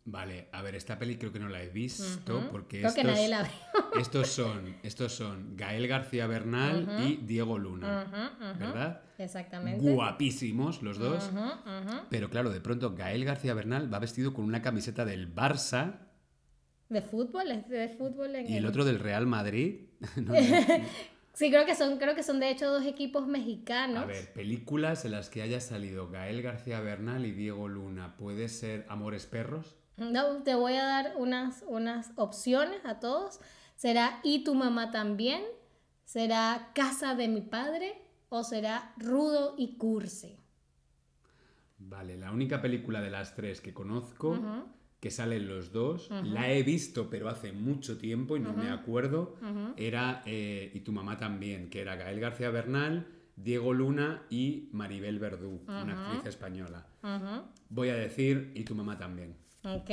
[0.04, 3.04] Vale, a ver, esta peli creo que no la he visto porque creo estos, que
[3.04, 3.48] nadie la
[4.00, 9.02] estos son, estos son Gael García Bernal y Diego Luna, ¿verdad?
[9.16, 9.92] Exactamente.
[9.92, 11.30] Guapísimos los dos.
[12.10, 16.00] Pero claro, de pronto Gael García Bernal va vestido con una camiseta del Barça.
[16.88, 17.52] ¿De fútbol?
[17.52, 18.34] ¿Es de fútbol?
[18.44, 19.86] y el, otro del Real Madrid.
[21.34, 24.02] Sí, creo que son, creo que son de hecho dos equipos mexicanos.
[24.02, 28.16] A ver, películas en las que haya salido Gael García Bernal y Diego Luna.
[28.16, 29.76] ¿Puede ser Amores Perros?
[29.96, 33.40] No, te voy a dar unas, unas opciones a todos.
[33.76, 35.42] ¿Será Y tu mamá también?
[36.04, 38.02] ¿Será Casa de mi padre?
[38.28, 40.38] ¿O será Rudo y Cursi?
[41.78, 44.38] Vale, la única película de las tres que conozco
[45.02, 46.08] que salen los dos.
[46.22, 49.34] La he visto, pero hace mucho tiempo y no me acuerdo.
[49.76, 55.18] Era, eh, y tu mamá también, que era Gael García Bernal, Diego Luna y Maribel
[55.18, 56.86] Verdú, una actriz española.
[57.68, 59.34] Voy a decir, y tu mamá también.
[59.64, 59.90] Ok.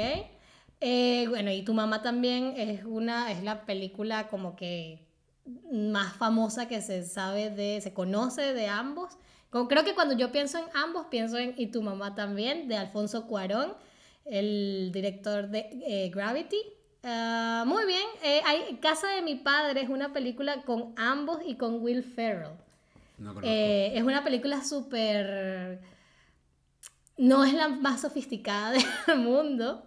[0.80, 5.07] Eh, bueno, y tu mamá también es una, es la película como que
[5.72, 9.18] más famosa que se sabe de, se conoce de ambos.
[9.49, 13.26] Creo que cuando yo pienso en ambos, pienso en Y tu mamá también, de Alfonso
[13.26, 13.74] Cuarón,
[14.30, 16.61] el director de eh, Gravity.
[17.03, 21.55] Ah, muy bien, eh, hay, Casa de mi padre es una película con ambos y
[21.55, 22.57] con Will Ferrell.
[23.17, 23.36] No.
[23.41, 25.82] Eh, es una película súper...
[27.17, 28.71] No es la más sofisticada
[29.07, 29.84] del mundo.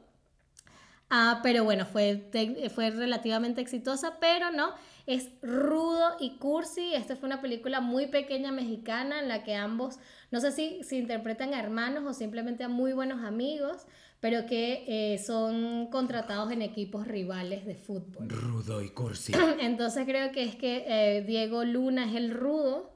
[1.15, 2.31] Ah, pero bueno, fue,
[2.75, 4.73] fue relativamente exitosa, pero no,
[5.07, 6.95] es rudo y cursi.
[6.95, 9.99] Esta fue una película muy pequeña mexicana en la que ambos,
[10.31, 13.87] no sé si se interpretan a hermanos o simplemente a muy buenos amigos,
[14.23, 18.29] pero que eh, son contratados en equipos rivales de fútbol.
[18.29, 19.33] Rudo y cursi.
[19.61, 22.93] Entonces creo que es que eh, Diego Luna es el rudo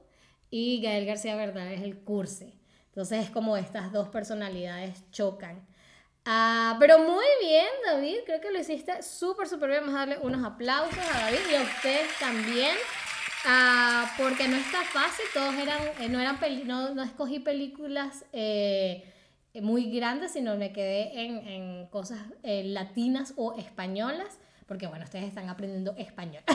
[0.49, 2.53] y Gael García Verdad es el cursi.
[2.87, 5.67] Entonces es como estas dos personalidades chocan.
[6.23, 8.19] Ah, pero muy bien, David.
[8.25, 9.81] Creo que lo hiciste súper, súper bien.
[9.81, 12.77] Vamos a darle unos aplausos a David y a ustedes también.
[13.43, 15.25] Ah, porque no está fácil.
[15.33, 18.23] Todos eran, eh, no eran no, no escogí películas
[19.61, 24.39] muy grandes, sino me quedé en, en cosas eh, latinas o españolas.
[24.67, 26.43] Porque bueno, ustedes están aprendiendo español.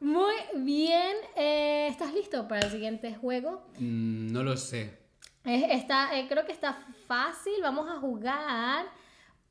[0.00, 1.16] Muy bien.
[1.36, 3.66] eh, ¿Estás listo para el siguiente juego?
[3.78, 4.96] Mm, no lo sé.
[5.44, 6.78] Es- está, eh, creo que está
[7.08, 7.54] fácil.
[7.62, 8.86] Vamos a jugar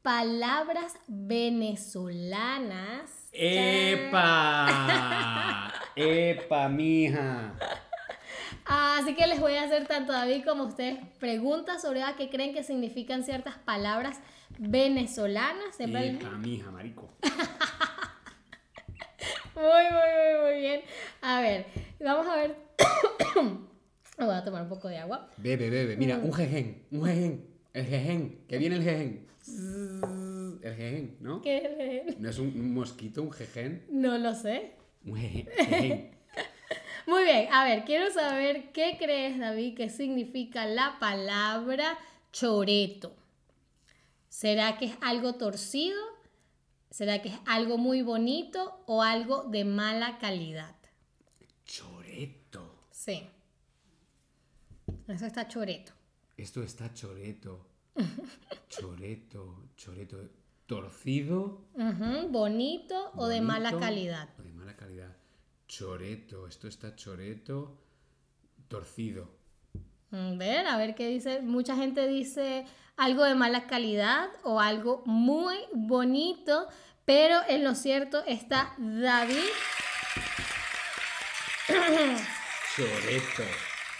[0.01, 3.27] palabras venezolanas.
[3.33, 4.67] ¡Epa!
[5.95, 7.53] ¡Epa, mija!
[8.69, 12.03] Ah, Así que les voy a hacer tanto a David como a ustedes preguntas sobre
[12.03, 14.19] a qué creen que significan ciertas palabras
[14.59, 15.75] venezolanas.
[15.75, 17.09] Siempre- ¡Epa, mija, marico!
[19.55, 20.81] Muy, muy, muy, muy bien.
[21.21, 21.65] A ver,
[21.99, 22.55] vamos a ver.
[24.19, 25.31] Me voy a tomar un poco de agua.
[25.37, 25.97] Bebe, bebe.
[25.97, 26.25] Mira, Mm.
[26.25, 26.83] un jejen.
[26.91, 27.47] Un jejen.
[27.73, 28.39] El jejen.
[28.47, 29.27] Que viene el jejen.
[30.63, 31.41] El jejen, ¿no?
[31.41, 32.15] ¿Qué?
[32.19, 33.83] ¿No es un, un mosquito, un jejen?
[33.89, 34.73] No lo sé.
[35.05, 35.47] Un jejen.
[35.55, 36.11] jejen.
[37.07, 41.97] Muy bien, a ver, quiero saber qué crees, David, que significa la palabra
[42.33, 43.15] choreto.
[44.27, 45.99] ¿Será que es algo torcido?
[46.89, 50.75] ¿Será que es algo muy bonito o algo de mala calidad?
[51.65, 52.89] Choreto.
[52.91, 53.27] Sí.
[55.07, 55.93] Eso está choreto.
[56.35, 57.65] Esto está choreto.
[58.69, 60.29] Choreto, choreto.
[60.67, 61.69] Torcido.
[62.29, 64.29] Bonito o de mala calidad.
[64.37, 65.16] o de mala calidad.
[65.67, 66.47] Choreto.
[66.47, 67.77] Esto está choreto.
[68.67, 69.29] Torcido.
[70.11, 71.41] Mm, Ver, a ver qué dice.
[71.41, 72.65] Mucha gente dice
[72.95, 76.67] algo de mala calidad o algo muy bonito,
[77.05, 79.43] pero en lo cierto está David.
[82.75, 83.43] Choreto.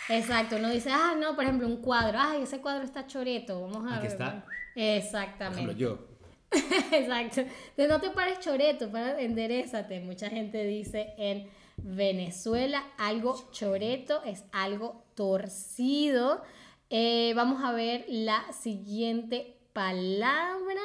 [0.09, 3.91] Exacto, uno dice, ah, no, por ejemplo, un cuadro, ay, ese cuadro está choreto, vamos
[3.91, 4.11] a Aquí ver.
[4.13, 4.43] está.
[4.45, 4.53] Por
[4.84, 5.59] Exactamente.
[5.61, 6.07] ejemplo, yo.
[6.91, 7.41] Exacto.
[7.41, 9.99] Entonces no te pares choreto, para enderezate.
[9.99, 16.43] Mucha gente dice en Venezuela algo choreto es algo torcido.
[16.89, 20.82] Eh, vamos a ver la siguiente palabra.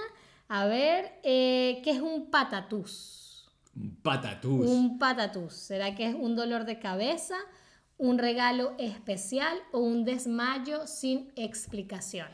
[0.48, 3.50] A ver, eh, ¿qué es un patatús?
[3.74, 4.68] Un patatús.
[4.68, 5.54] Un patatús.
[5.54, 7.36] ¿Será que es un dolor de cabeza,
[7.96, 12.28] un regalo especial o un desmayo sin explicación?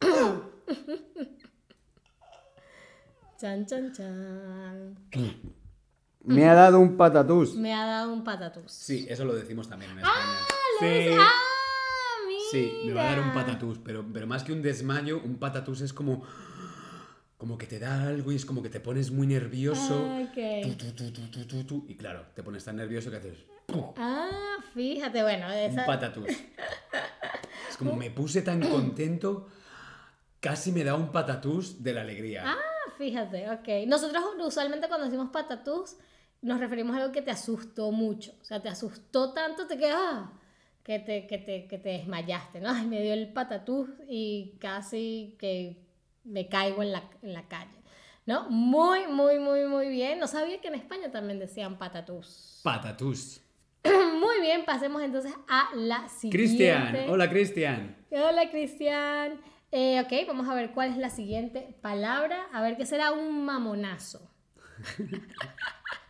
[3.38, 4.96] chan, chan, chan.
[6.24, 7.54] Me ha dado un patatús.
[7.56, 8.70] Me ha dado un patatús.
[8.72, 10.38] Sí, eso lo decimos también en España.
[10.80, 11.16] Lo sí.
[11.18, 11.30] ¡Ah,
[12.50, 15.80] Sí, me va a dar un patatús, pero, pero más que un desmayo, un patatús
[15.80, 16.22] es como.
[17.38, 20.06] Como que te da algo y es como que te pones muy nervioso.
[20.08, 20.62] Ah, ok.
[20.62, 23.38] Tu, tu, tu, tu, tu, tu, tu, y claro, te pones tan nervioso que haces.
[23.66, 23.92] ¡pum!
[23.96, 25.86] Ah, fíjate, bueno, Un esa...
[25.86, 26.26] patatús.
[27.68, 29.48] Es como me puse tan contento,
[30.40, 32.44] casi me da un patatús de la alegría.
[32.46, 32.58] Ah,
[32.98, 33.88] fíjate, ok.
[33.88, 35.96] Nosotros usualmente cuando decimos patatús
[36.42, 38.32] nos referimos a algo que te asustó mucho.
[38.40, 40.32] O sea, te asustó tanto te que, ah,
[40.82, 42.70] que, te, que, te, que te desmayaste, ¿no?
[42.70, 45.78] Ay, me dio el patatús y casi que
[46.24, 47.78] me caigo en la, en la calle.
[48.26, 48.48] ¿No?
[48.50, 50.18] Muy, muy, muy, muy bien.
[50.20, 52.60] No sabía que en España también decían patatús.
[52.62, 53.40] Patatús.
[53.84, 56.36] Muy bien, pasemos entonces a la siguiente.
[56.38, 57.96] Cristian, hola Cristian.
[58.12, 59.40] Hola, Cristian.
[59.72, 62.46] Eh, ok, vamos a ver cuál es la siguiente palabra.
[62.52, 64.30] A ver, ¿qué será un mamonazo?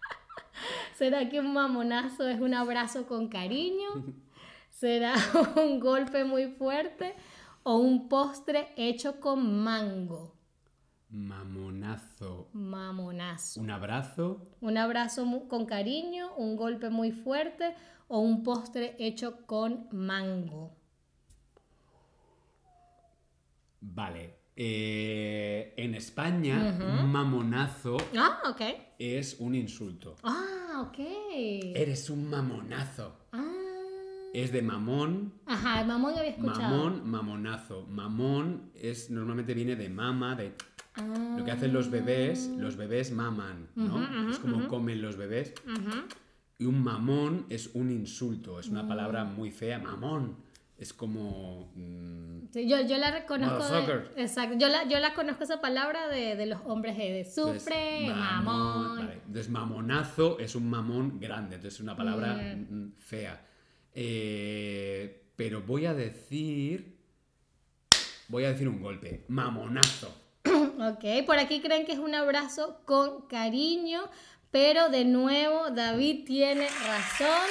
[1.02, 3.88] ¿Será que un mamonazo es un abrazo con cariño?
[4.70, 5.14] ¿Será
[5.56, 7.16] un golpe muy fuerte?
[7.64, 10.36] ¿O un postre hecho con mango?
[11.08, 12.50] Mamonazo.
[12.52, 13.60] Mamonazo.
[13.60, 14.46] Un abrazo.
[14.60, 17.74] Un abrazo con cariño, un golpe muy fuerte
[18.06, 20.76] o un postre hecho con mango.
[23.80, 24.41] Vale.
[24.54, 26.76] Eh, en España,
[27.06, 28.40] mamonazo Ah,
[28.98, 30.16] es un insulto.
[30.22, 30.98] Ah, ok.
[31.74, 33.16] Eres un mamonazo.
[33.32, 33.48] Ah.
[34.34, 36.60] Es de mamón, Ajá, mamón había escuchado.
[36.60, 37.86] mamón, mamonazo.
[37.86, 40.52] Mamón es normalmente viene de mama, de
[40.94, 41.36] Ah.
[41.38, 44.30] lo que hacen los bebés, los bebés maman, ¿no?
[44.30, 45.54] es como comen los bebés.
[46.58, 50.36] Y un mamón es un insulto, es una palabra muy fea, mamón.
[50.82, 53.62] Es como mm, Sí, yo, yo la reconozco.
[53.86, 54.56] de- exacto.
[54.58, 58.08] Yo la, yo la conozco esa palabra de, de los hombres eh, de Entonces, sufre,
[58.08, 58.96] mamón.
[58.98, 59.12] vale.
[59.26, 63.46] Entonces, mamonazo es un mamón grande, entonces es una palabra mm, fea.
[63.94, 66.98] Eh, pero voy a decir.
[68.28, 69.24] Voy a decir un golpe.
[69.28, 70.12] Mamonazo.
[70.82, 74.00] Ok, por aquí creen que es un abrazo con cariño,
[74.50, 77.48] pero de nuevo David tiene razón.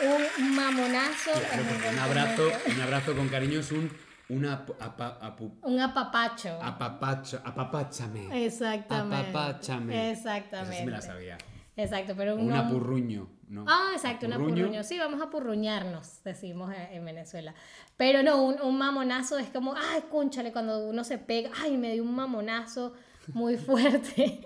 [0.00, 1.30] Un mamonazo.
[1.32, 1.62] Claro,
[1.92, 2.70] un abrazo, fuerte.
[2.72, 3.90] un abrazo con cariño es un.
[4.28, 6.58] Una apa- apu- Un apapacho.
[6.62, 8.46] apapacho, apapáchame.
[8.46, 9.28] Exactamente.
[9.30, 10.10] Apapáchame.
[10.12, 10.70] Exactamente.
[10.74, 11.38] Esa sí me la sabía.
[11.76, 13.64] Exacto, pero un apurruño, ¿no?
[13.68, 14.62] Ah, exacto, un Apurruño.
[14.64, 14.84] apurruño.
[14.84, 17.54] Sí, vamos a apurruñarnos, decimos en en Venezuela.
[17.98, 21.92] Pero no, un, un mamonazo es como, ay, cónchale, cuando uno se pega, ay, me
[21.92, 22.94] dio un mamonazo
[23.34, 24.44] muy fuerte.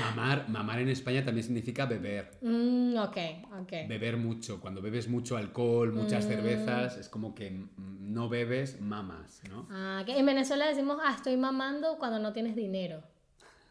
[0.00, 2.38] Mamar, mamar en España también significa beber.
[2.42, 3.16] Mm, ok,
[3.62, 3.72] ok.
[3.88, 4.60] Beber mucho.
[4.60, 6.28] Cuando bebes mucho alcohol, muchas Mm.
[6.28, 9.66] cervezas, es como que no bebes, mamas, ¿no?
[9.70, 13.02] Ah, que en Venezuela decimos, ah, estoy mamando cuando no tienes dinero.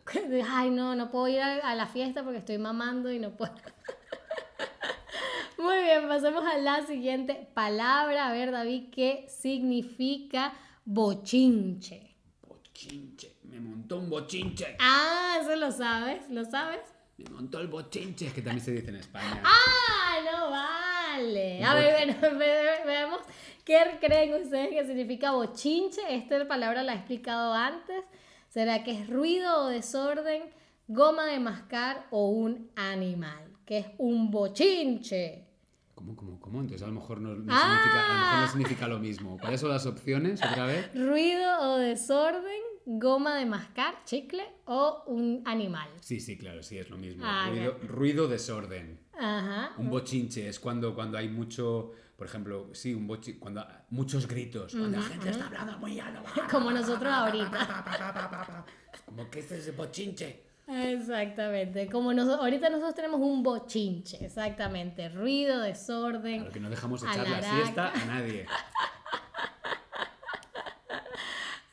[0.49, 3.53] Ay, no, no puedo ir a, a la fiesta porque estoy mamando y no puedo.
[5.57, 8.29] Muy bien, pasemos a la siguiente palabra.
[8.29, 10.53] A ver, David, ¿qué significa
[10.85, 12.15] bochinche?
[12.47, 13.34] Bochinche.
[13.55, 14.75] Me montó un bochinche.
[14.79, 16.81] Ah, eso lo sabes, ¿lo sabes?
[17.17, 18.29] Me montó el bochinche.
[18.33, 19.41] Que también se dice en España.
[19.45, 21.63] ¡Ah, no vale!
[21.63, 23.19] A ver, bueno, ve- ve- veamos
[23.63, 26.01] qué creen ustedes que significa bochinche.
[26.09, 28.03] Esta palabra la he explicado antes.
[28.49, 30.43] ¿Será que es ruido o desorden,
[30.89, 33.53] goma de mascar o un animal?
[33.65, 35.45] ¿Qué es un bochinche?
[35.93, 36.59] ¿Cómo, cómo, cómo?
[36.59, 37.61] Entonces a lo mejor no, no Ah.
[37.61, 39.37] significa, a lo mejor no significa lo mismo.
[39.39, 40.89] ¿Cuáles son las opciones otra vez?
[40.93, 45.89] Ruido o desorden, goma de mascar, chicle o un animal.
[46.01, 47.23] Sí, sí, claro, sí, es lo mismo.
[47.25, 48.99] Ah, ruido, ruido, desorden.
[49.17, 49.71] Ajá.
[49.77, 54.73] Un bochinche es cuando, cuando hay mucho, por ejemplo, sí, un bochinche, cuando muchos gritos,
[54.73, 56.21] cuando la gente está hablando muy alto.
[56.51, 58.65] Como nosotros ahorita.
[59.05, 60.43] Como que este es el bochinche.
[60.67, 61.87] Exactamente.
[61.89, 64.23] Como noso- ahorita nosotros tenemos un bochinche.
[64.25, 65.09] Exactamente.
[65.09, 66.39] Ruido, desorden.
[66.39, 68.45] Claro que no dejamos echar la siesta a nadie.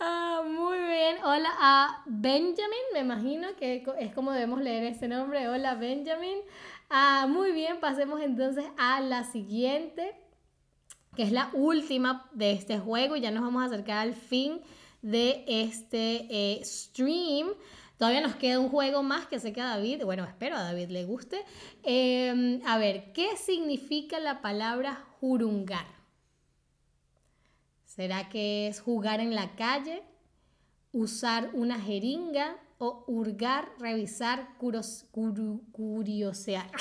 [0.04, 0.78] Ah, muy
[1.24, 5.48] Hola a Benjamin, me imagino que es como debemos leer ese nombre.
[5.48, 6.38] Hola Benjamin.
[6.90, 10.14] Ah, muy bien, pasemos entonces a la siguiente,
[11.16, 13.16] que es la última de este juego.
[13.16, 14.60] Ya nos vamos a acercar al fin
[15.00, 17.48] de este eh, stream.
[17.98, 20.90] Todavía nos queda un juego más que sé que a David, bueno, espero a David
[20.90, 21.44] le guste.
[21.82, 25.86] Eh, a ver, ¿qué significa la palabra jurungar?
[27.86, 30.04] ¿Será que es jugar en la calle?
[30.92, 32.56] ¿Usar una jeringa?
[32.78, 36.70] ¿O hurgar, revisar, curos- curu- curiosear?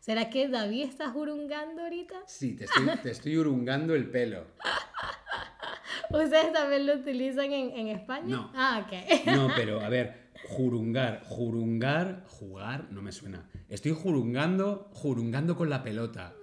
[0.00, 2.16] ¿Será que David está jurungando ahorita?
[2.26, 4.46] Sí, te estoy, te estoy urungando el pelo.
[6.10, 8.24] ¿Ustedes también lo utilizan en, en España?
[8.26, 8.50] No.
[8.54, 9.26] Ah, ok.
[9.26, 13.48] No, pero a ver, jurungar, jurungar, jugar, no me suena.
[13.68, 16.34] Estoy jurungando, jurungando con la pelota.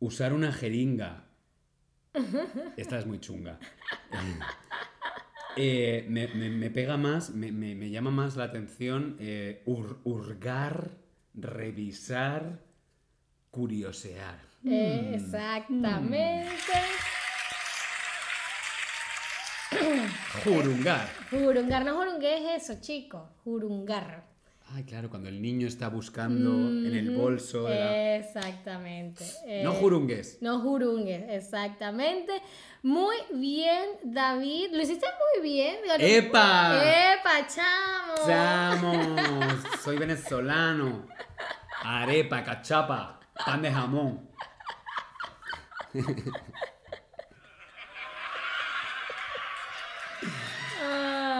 [0.00, 1.24] Usar una jeringa.
[2.76, 3.58] Esta es muy chunga.
[5.60, 9.96] Eh, me, me- me pega más, me, me- me llama más la atención eh, hur-
[10.04, 10.92] hurgar,
[11.34, 12.62] revisar,
[13.50, 14.38] curiosear.
[14.64, 16.16] Exactamente.
[20.44, 21.08] Jurungar.
[21.30, 23.28] Jurungar, no jurungue es eso, chico.
[23.44, 24.24] Jurungar.
[24.74, 27.64] Ay, claro, cuando el niño está buscando en el bolso.
[27.64, 29.24] de la- Exactamente.
[29.46, 30.38] Eh, No jurungues.
[30.42, 32.42] No jurungues, exactamente.
[32.82, 34.68] Muy bien, David.
[34.72, 35.76] Lo hiciste muy bien.
[35.98, 36.82] ¡Epa!
[36.84, 38.14] ¡Epa, chamo!
[38.26, 39.58] ¡Chamos!
[39.82, 41.06] Soy venezolano.
[41.82, 44.28] Arepa, cachapa, pan de jamón.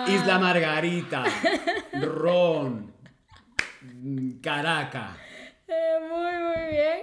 [0.09, 1.25] Isla Margarita.
[1.93, 2.93] Ron.
[4.43, 5.17] Caracas.
[5.67, 6.99] eh, muy, muy bien.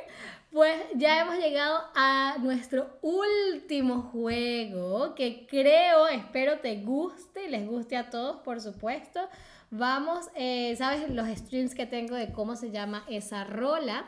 [0.52, 7.68] Pues ya hemos llegado a nuestro último juego que creo, espero te guste y les
[7.68, 9.20] guste a todos, por supuesto.
[9.70, 14.06] Vamos, eh, ¿sabes los streams que tengo de cómo se llama esa rola?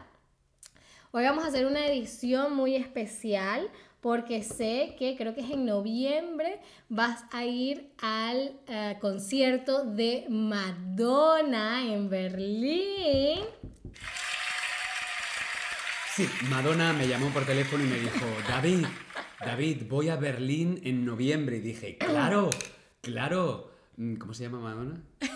[1.12, 3.70] Hoy vamos a hacer una edición muy especial
[4.08, 10.26] porque sé que creo que es en noviembre vas a ir al eh, concierto de
[10.30, 13.42] Madonna en Berlín.
[16.16, 18.86] Sí, Madonna me llamó por teléfono y me dijo, David,
[19.42, 21.58] David, voy a Berlín en noviembre.
[21.58, 22.50] Y dije, claro,
[23.02, 23.74] claro.
[23.98, 25.04] Mm, ¿Cómo se llama Madonna?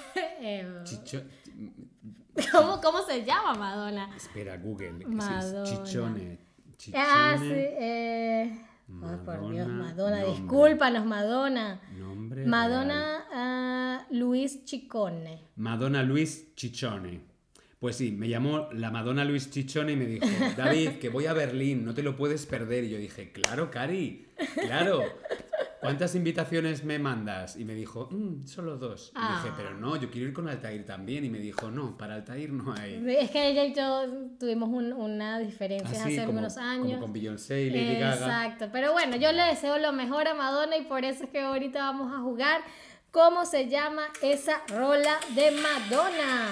[0.43, 1.21] Eh, Chicho...
[2.51, 4.15] ¿Cómo, ¿Cómo se llama Madonna?
[4.15, 5.05] Espera, Google.
[5.05, 5.63] Madonna.
[5.63, 6.50] Chichone.
[6.93, 7.49] Ah, sí.
[7.51, 8.65] Eh...
[9.03, 10.31] Ay, por Dios, Madonna, nombre.
[10.31, 11.81] discúlpanos, Madonna.
[11.97, 12.45] Nombre.
[12.45, 15.39] Madonna ah, Luis Chicone.
[15.55, 17.21] Madonna Luis Chichone.
[17.79, 21.33] Pues sí, me llamó la Madonna Luis Chichone y me dijo, David, que voy a
[21.33, 22.83] Berlín, no te lo puedes perder.
[22.83, 25.01] Y yo dije, claro, Cari, claro.
[25.81, 27.57] ¿Cuántas invitaciones me mandas?
[27.57, 29.09] Y me dijo, "Mm, solo dos.
[29.15, 29.41] Y Ah.
[29.43, 31.25] dije, pero no, yo quiero ir con Altair también.
[31.25, 33.03] Y me dijo, no, para Altair no hay.
[33.19, 34.05] Es que ella y yo
[34.39, 36.99] tuvimos un- una diferencia Así hace como, algunos como años.
[36.99, 38.13] con Beyoncé y Lady Gaga.
[38.45, 41.41] Exacto, pero bueno, yo le deseo lo mejor a Madonna y por eso es que
[41.41, 42.61] ahorita vamos a jugar
[43.11, 46.47] cómo se llama esa rola de Madonna.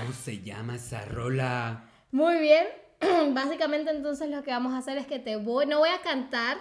[0.00, 1.84] ¿Cómo se llama esa rola?
[2.12, 2.66] Muy bien,
[3.34, 6.58] básicamente entonces lo que vamos a hacer es que te voy, no voy a cantar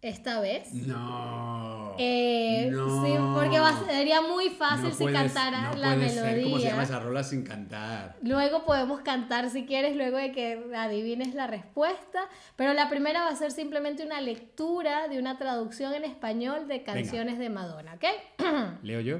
[0.00, 0.72] esta vez.
[0.72, 1.94] No.
[1.98, 3.04] Eh, no.
[3.04, 6.44] Sí, porque va- sería muy fácil No si puedes- cantara no la puede ser melodía.
[6.44, 8.16] ¿Cómo se llama esa rola sin cantar?
[8.22, 12.20] Luego podemos cantar si quieres, luego de que adivines la respuesta.
[12.54, 16.84] Pero la primera va a ser simplemente una lectura de una traducción en español de
[16.84, 18.04] canciones de Madonna, ¿ok?
[18.82, 19.18] ¿Leo yo?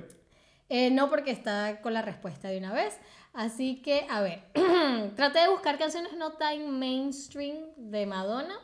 [0.71, 2.99] Eh, no porque está con la respuesta de una vez.
[3.39, 4.43] Así que, a ver,
[5.14, 8.59] traté de buscar canciones no tan mainstream de Madonna.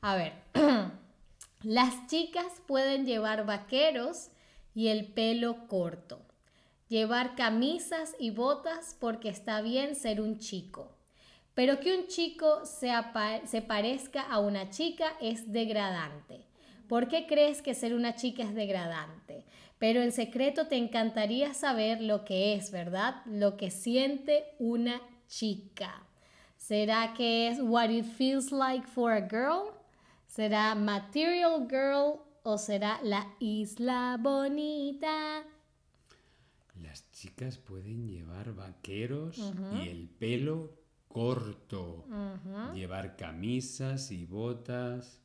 [0.00, 0.32] A ver,
[1.62, 4.30] las chicas pueden llevar vaqueros
[4.74, 6.22] y el pelo corto.
[6.88, 10.90] Llevar camisas y botas porque está bien ser un chico.
[11.54, 12.90] Pero que un chico se,
[13.62, 16.44] parezca a una chica es degradante.
[16.88, 19.44] ¿Por qué crees que ser una chica es degradante?
[19.78, 23.22] Pero en secreto te encantaría saber lo que es, ¿verdad?
[23.26, 26.02] Lo que siente una chica.
[26.56, 29.70] ¿Será que es what it feels like for a girl?
[30.26, 35.44] ¿Será material girl o será la isla bonita?
[36.82, 40.72] Las chicas pueden llevar vaqueros y el pelo
[41.08, 42.04] corto.
[42.74, 45.20] Llevar camisas y botas.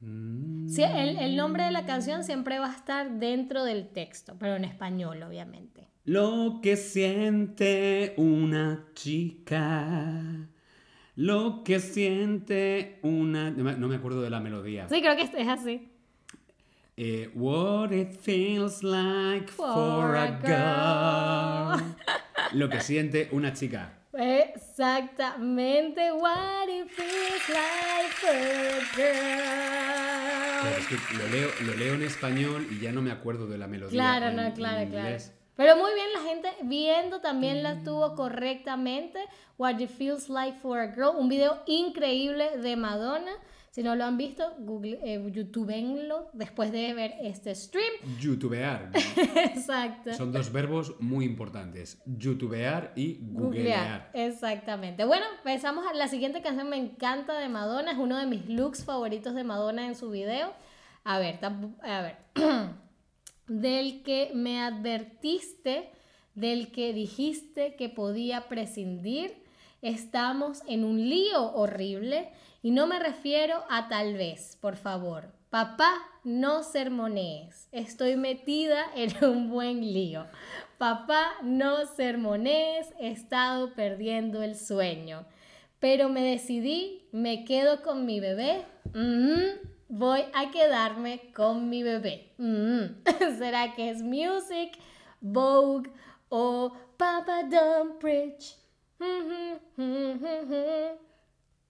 [0.00, 4.36] Mm, Sí, el, el nombre de la canción siempre va a estar dentro del texto,
[4.38, 5.86] pero en español, obviamente.
[6.04, 10.48] Lo que siente una chica.
[11.14, 13.50] Lo que siente una...
[13.50, 14.88] No me- acuerdo de la melodía.
[14.88, 15.88] Sí, creo que es así.
[16.98, 21.94] Eh, what it feels like for, For a a girl.
[22.58, 23.98] Lo que siente una chica.
[24.18, 30.72] Exactamente what it feels like for a girl.
[30.78, 33.66] es que lo leo, lo leo en español y ya no me acuerdo de la
[33.66, 33.98] melodía.
[34.00, 35.16] Claro, en- no, en claro, claro.
[35.56, 39.18] Pero muy bien, la gente viendo también la tuvo correctamente.
[39.56, 41.16] What it feels like for a girl.
[41.16, 43.32] Un video increíble de Madonna.
[43.76, 47.92] Si no lo han visto, Google, eh, YouTubeenlo después de ver este stream.
[48.18, 48.90] Youtubear.
[49.36, 50.14] Exacto.
[50.14, 52.00] Son dos verbos muy importantes.
[52.06, 54.10] Youtubear y googlear.
[54.14, 55.04] Exactamente.
[55.04, 56.70] Bueno, empezamos a la siguiente canción.
[56.70, 57.92] Me encanta de Madonna.
[57.92, 60.54] Es uno de mis looks favoritos de Madonna en su video.
[61.04, 62.16] A ver, a ver.
[63.46, 65.90] del que me advertiste,
[66.34, 69.44] del que dijiste que podía prescindir.
[69.86, 72.28] Estamos en un lío horrible
[72.60, 75.32] y no me refiero a tal vez, por favor.
[75.48, 77.68] Papá, no sermonees.
[77.70, 80.26] Estoy metida en un buen lío.
[80.78, 82.88] Papá, no sermonees.
[82.98, 85.24] He estado perdiendo el sueño.
[85.78, 88.64] Pero me decidí, me quedo con mi bebé.
[88.86, 92.32] Ujú, Voy a quedarme con mi bebé.
[92.40, 92.92] Ujú.
[93.38, 94.76] ¿Será que es Music,
[95.20, 95.88] Vogue
[96.28, 98.65] o Papa Don't Preach?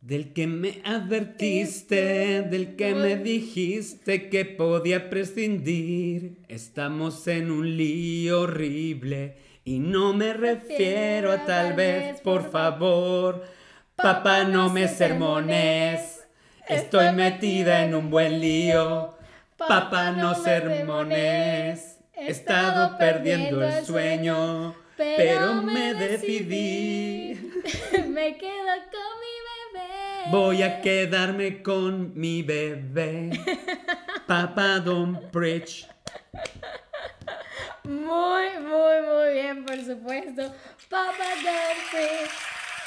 [0.01, 6.39] Del que me advertiste, del que me dijiste que podía prescindir.
[6.49, 13.45] Estamos en un lío horrible y no me refiero a tal vez, por favor.
[13.97, 16.24] Papá, no me sermones.
[16.68, 19.16] Estoy metida en un buen lío.
[19.57, 21.95] Papá, no sermones.
[22.16, 27.34] He estado perdiendo el sueño, pero me decidí.
[28.08, 29.34] me quedo con mi
[29.74, 30.30] bebé.
[30.30, 33.30] Voy a quedarme con mi bebé.
[34.26, 35.86] Papá don't preach.
[37.84, 40.52] Muy, muy, muy bien, por supuesto.
[40.88, 42.30] Papa don't preach.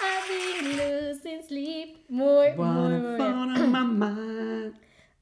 [0.01, 1.97] I've been losing sleep.
[2.09, 3.71] Muy, muy, muy bien.
[3.71, 4.73] mamá.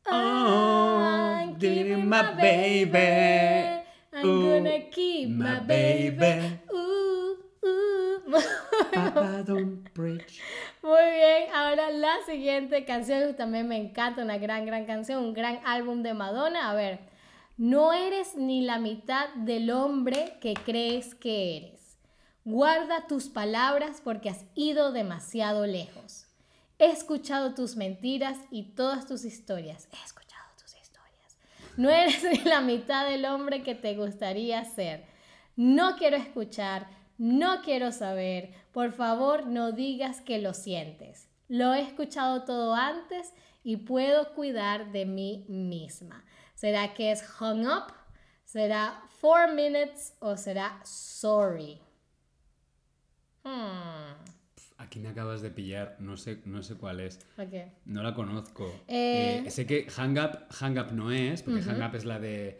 [0.09, 3.76] I'm Oh, keeping my baby.
[4.17, 6.17] I'm Ooh, gonna keep my my baby.
[6.17, 6.59] baby.
[6.73, 8.21] Ooh, ooh.
[8.93, 10.41] Papá don't preach.
[10.81, 15.59] Muy bien, ahora la siguiente canción también me encanta, una gran, gran canción, un gran
[15.65, 16.71] álbum de Madonna.
[16.71, 16.99] A ver,
[17.57, 21.99] no eres ni la mitad del hombre que crees que eres.
[22.43, 26.25] Guarda tus palabras porque has ido demasiado lejos.
[26.79, 29.87] He escuchado tus mentiras y todas tus historias.
[29.91, 30.26] He escuchado tus historias.
[31.77, 35.05] No eres ni la mitad del hombre que te gustaría ser.
[35.55, 38.53] No quiero escuchar, no quiero saber.
[38.71, 41.29] Por favor, no digas que lo sientes.
[41.47, 43.31] Lo he escuchado todo antes
[43.63, 46.25] y puedo cuidar de mí misma.
[46.55, 47.93] ¿Será que es hung up?
[48.43, 51.79] ¿Será four minutes o será sorry?
[53.43, 54.36] Hmm.
[54.79, 57.19] Aquí me acabas de pillar, no sé, no sé cuál es.
[57.37, 57.53] ok.
[57.85, 58.65] No la conozco.
[58.87, 62.19] Eh, Eh, sé que Hang Up, Hang Up no es, porque Hang Up es la
[62.19, 62.59] de.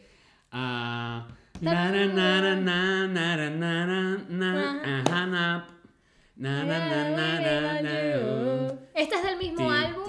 [0.52, 1.28] ah,
[1.62, 5.74] na, na, na, na, na, na, na, na, na, ah, Hang Up.
[6.38, 7.90] Na, na, na, na, na, na,
[8.24, 8.78] oh.
[8.96, 10.04] Este es del mismo álbum.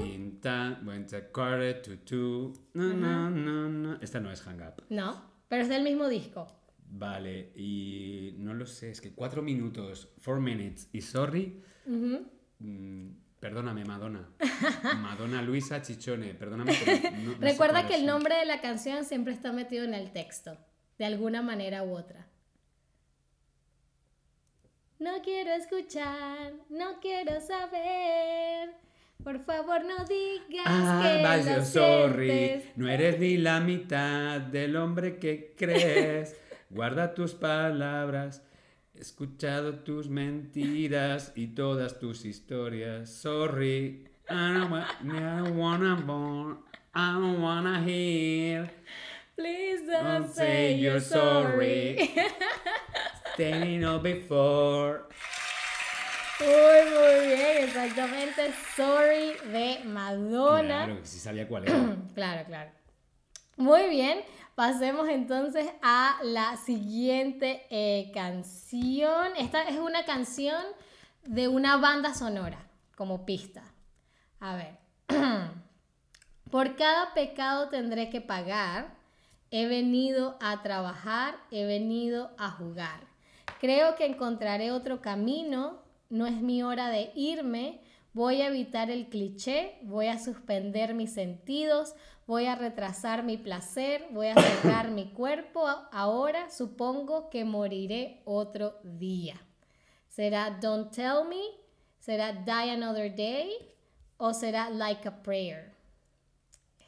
[3.93, 3.99] a.
[4.01, 4.85] Esta no es Hang Up.
[4.91, 6.47] No, pero es del mismo disco.
[6.91, 11.63] Vale, y no lo sé, es que cuatro minutos, four minutes y sorry.
[11.89, 13.09] Mm,
[13.41, 14.28] perdóname, Madonna.
[15.03, 16.72] Madonna Luisa Chichone, perdóname.
[16.84, 20.12] pero no- no Recuerda que el nombre de la canción siempre está metido en el
[20.12, 20.59] texto,
[20.99, 22.26] de alguna manera u otra.
[24.99, 28.74] No quiero escuchar, no quiero saber.
[29.22, 32.26] Por favor, no digas Ah, que vaya, lo sorry.
[32.30, 32.76] sientes.
[32.76, 36.36] No eres ni la mitad del hombre que crees.
[36.70, 38.43] Guarda tus palabras.
[38.99, 43.09] He escuchado tus mentiras y todas tus historias.
[43.09, 44.09] Sorry.
[44.29, 46.59] I don't, I don't wanna born.
[46.93, 48.69] I don't wanna hear.
[49.37, 52.11] Please don't, Don't say you're sorry.
[53.35, 55.05] Staying up before.
[56.41, 58.53] Muy, muy bien, exactamente.
[58.75, 60.87] Sorry de Madonna.
[60.87, 61.97] Claro, que sí sabía cuál era.
[62.17, 62.71] Claro, claro.
[63.59, 64.23] Muy bien,
[64.59, 69.29] pasemos entonces a la siguiente eh, canción.
[69.39, 70.61] Esta es una canción
[71.25, 72.59] de una banda sonora,
[72.97, 73.63] como pista.
[74.41, 74.79] A ver.
[76.51, 78.97] Por cada pecado tendré que pagar.
[79.53, 83.07] He venido a trabajar, he venido a jugar.
[83.61, 85.85] Creo que encontraré otro camino.
[86.11, 87.81] No es mi hora de irme.
[88.13, 91.95] Voy a evitar el cliché, voy a suspender mis sentidos,
[92.29, 95.66] voy a retrasar mi placer, voy a cerrar mi cuerpo.
[95.91, 99.41] Ahora supongo que moriré otro día.
[100.09, 101.41] ¿Será Don't Tell Me?
[101.99, 103.51] ¿Será Die Another Day?
[104.18, 105.74] ¿O será Like a Prayer?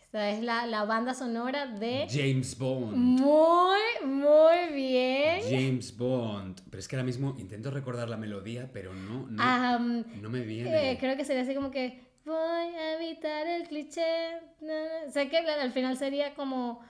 [0.02, 2.06] Esta es la, la banda sonora de...
[2.10, 2.96] James Bond.
[2.96, 5.40] Muy, muy bien.
[5.48, 6.60] James Bond.
[6.68, 9.78] Pero es que ahora mismo intento recordar la melodía, pero no, no,
[10.20, 10.90] no me viene.
[10.92, 14.40] eh, creo que sería así como que voy a evitar el cliché.
[14.60, 15.10] na.
[15.12, 16.80] Sé que al final sería como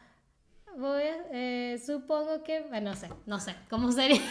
[0.77, 4.21] voy a, eh, supongo que bueno, no sé, no sé cómo sería.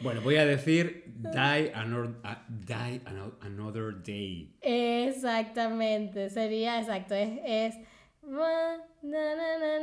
[0.00, 4.54] Bueno, voy a decir Die Another, ah, die Ano- another Day.
[4.60, 7.74] Exactamente, sería exacto, es, es
[8.22, 9.80] "Wa- na, na, na,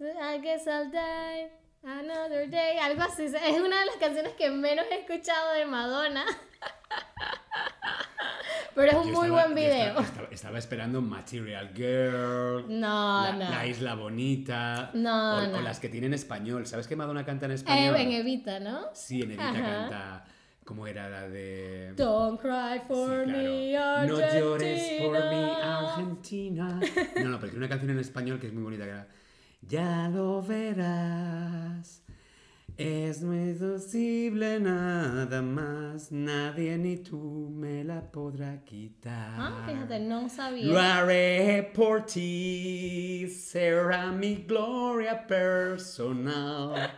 [0.00, 1.48] na, I guess I'll die
[1.84, 3.24] another day, algo así.
[3.24, 6.26] Es una de las canciones que menos he escuchado de Madonna.
[8.74, 9.72] Pero es un Yo muy estaba- buen video.
[9.86, 12.64] Estaba, estaba- estaba esperando Material Girl.
[12.68, 13.50] No, la, no.
[13.50, 14.90] La Isla Bonita.
[14.94, 15.58] No, o, no.
[15.58, 16.66] o las que tienen español.
[16.66, 17.96] ¿Sabes que Madonna canta en Eh, español?
[17.96, 18.86] en Evita, ¿no?
[18.94, 19.62] Sí, en Evita Ajá.
[19.62, 20.24] canta.
[20.64, 21.92] ¿Cómo era la de.?
[21.94, 23.26] Don't cry Sí, for claro.
[23.38, 23.80] me, No
[24.16, 24.40] Argentina.
[24.40, 26.80] llores por mí, Argentina.
[27.16, 28.84] No, no, pero tiene una canción en español que es muy bonita.
[28.84, 29.08] Que era,
[29.60, 32.02] ya lo verás.
[32.76, 36.10] Es muy posible nada más.
[36.10, 39.34] Nadie ni tú me la podrá quitar.
[39.38, 40.98] Ah, fíjate, no Lo sabía.
[40.98, 46.90] haré por ti, será mi gloria personal.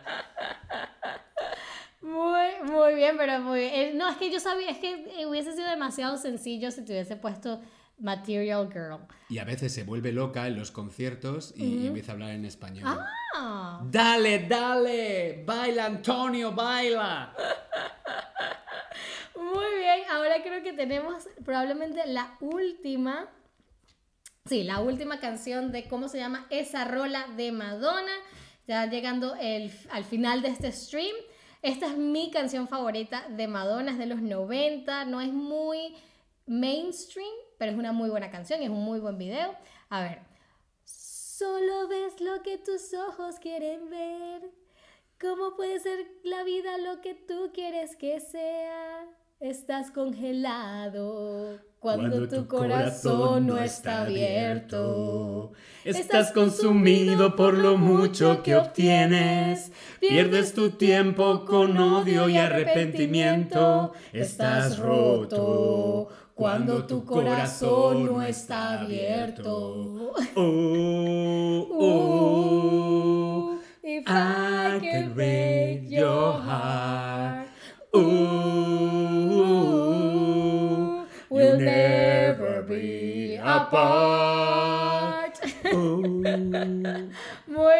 [2.01, 3.73] Muy, muy bien, pero muy bien.
[3.75, 6.93] Eh, No, es que yo sabía, es que eh, hubiese sido demasiado sencillo si te
[6.93, 7.61] hubiese puesto
[7.99, 8.99] Material Girl.
[9.29, 12.45] Y a veces se vuelve loca en los conciertos y, y empieza a hablar en
[12.45, 12.83] español.
[13.35, 17.33] Ah, Dale, dale, baila Antonio, baila.
[19.35, 20.01] muy bien.
[20.11, 23.29] Ahora creo que tenemos probablemente la última.
[24.45, 28.13] Sí, la última canción de cómo se llama esa rola de Madonna.
[28.67, 31.15] Ya llegando el- al final de este stream.
[31.61, 35.05] Esta es mi canción favorita de Madonna, es de los 90.
[35.05, 35.95] No es muy
[36.45, 37.27] mainstream,
[37.57, 39.55] pero es una muy buena canción, es un muy buen video.
[39.89, 40.19] A ver.
[40.85, 44.49] Solo ves lo que tus ojos quieren ver.
[45.19, 49.05] ¿Cómo puede ser la vida lo que tú quieres que sea?
[49.39, 55.51] Estás congelado cuando, tu corazón no está abierto.
[55.85, 59.71] Estás consumido por lo mucho que obtienes.
[59.99, 63.93] Pierdes tu tiempo con odio y arrepentimiento.
[64.11, 65.86] Estás roto
[66.37, 70.13] cuando tu corazón no está abierto.
[70.35, 77.47] Oh, oh, If I can break your heart.
[77.95, 78.05] Ooh,
[81.29, 85.39] we'll never be apart.
[85.73, 87.09] Muy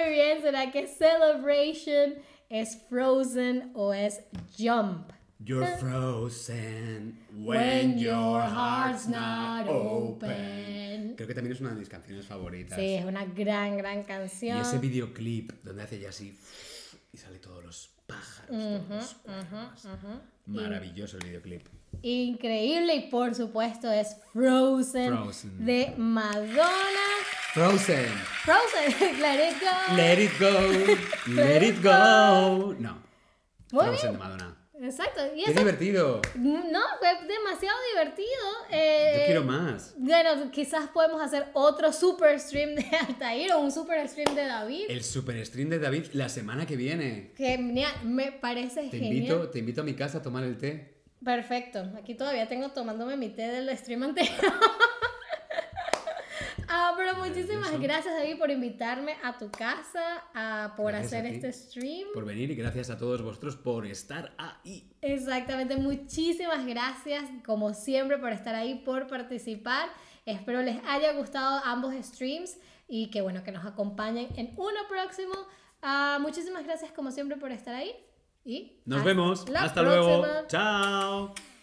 [0.09, 2.15] bien, ¿será que Celebration
[2.49, 4.21] es Frozen o es
[4.57, 5.11] Jump?
[5.47, 11.13] You're frozen when your heart's not open.
[11.15, 12.77] Creo que también es una de mis canciones favoritas.
[12.77, 14.57] Sí, es una gran, gran Y canción.
[14.59, 16.37] ese videoclip donde hace ya así
[17.13, 18.49] y sale todos los pájaros.
[18.49, 19.87] todos los cuervos.
[20.47, 21.65] Maravilloso el videoclip.
[22.01, 25.65] Increíble y por supuesto es Frozen, Frozen.
[25.65, 27.07] de Madonna.
[27.53, 28.05] Frozen.
[28.43, 29.95] Frozen, let it go.
[29.95, 31.31] Let it go.
[31.33, 32.75] Let it go.
[32.79, 32.97] No.
[33.71, 34.11] Muy Frozen bien.
[34.11, 34.57] de Madonna.
[34.81, 35.21] Exacto.
[35.35, 36.21] Y Qué eso, divertido.
[36.35, 38.27] no, fue demasiado divertido.
[38.69, 39.93] eh, Yo quiero más.
[39.97, 44.85] Bueno, quizás podemos hacer otro super stream de Altair o un super stream de David.
[44.89, 47.31] El super stream de David la semana que viene.
[47.35, 49.13] Genial, me parece Te genial.
[49.13, 50.93] invito, te invito a mi casa a tomar el té.
[51.23, 51.83] Perfecto.
[51.97, 54.35] Aquí todavía tengo tomándome mi té del stream anterior.
[56.77, 57.81] ah, pero muchísimas Maravilloso.
[57.81, 62.07] gracias, David, por invitarme a tu casa, a, por Gracias hacer a este stream.
[62.13, 64.91] Por venir y gracias a todos vosotros por estar ahí.
[65.01, 69.89] Exactamente, muchísimas gracias, como siempre, por estar ahí, por participar.
[70.25, 72.57] Espero les haya gustado ambos streams
[72.87, 75.33] y que bueno, que nos acompañen en uno próximo.
[75.81, 77.91] Ah, muchísimas gracias, como siempre, por estar ahí.
[78.45, 79.45] Y Nos hasta vemos.
[79.55, 80.21] Hasta luego.
[80.21, 80.47] próxima.
[80.47, 81.56] Chao.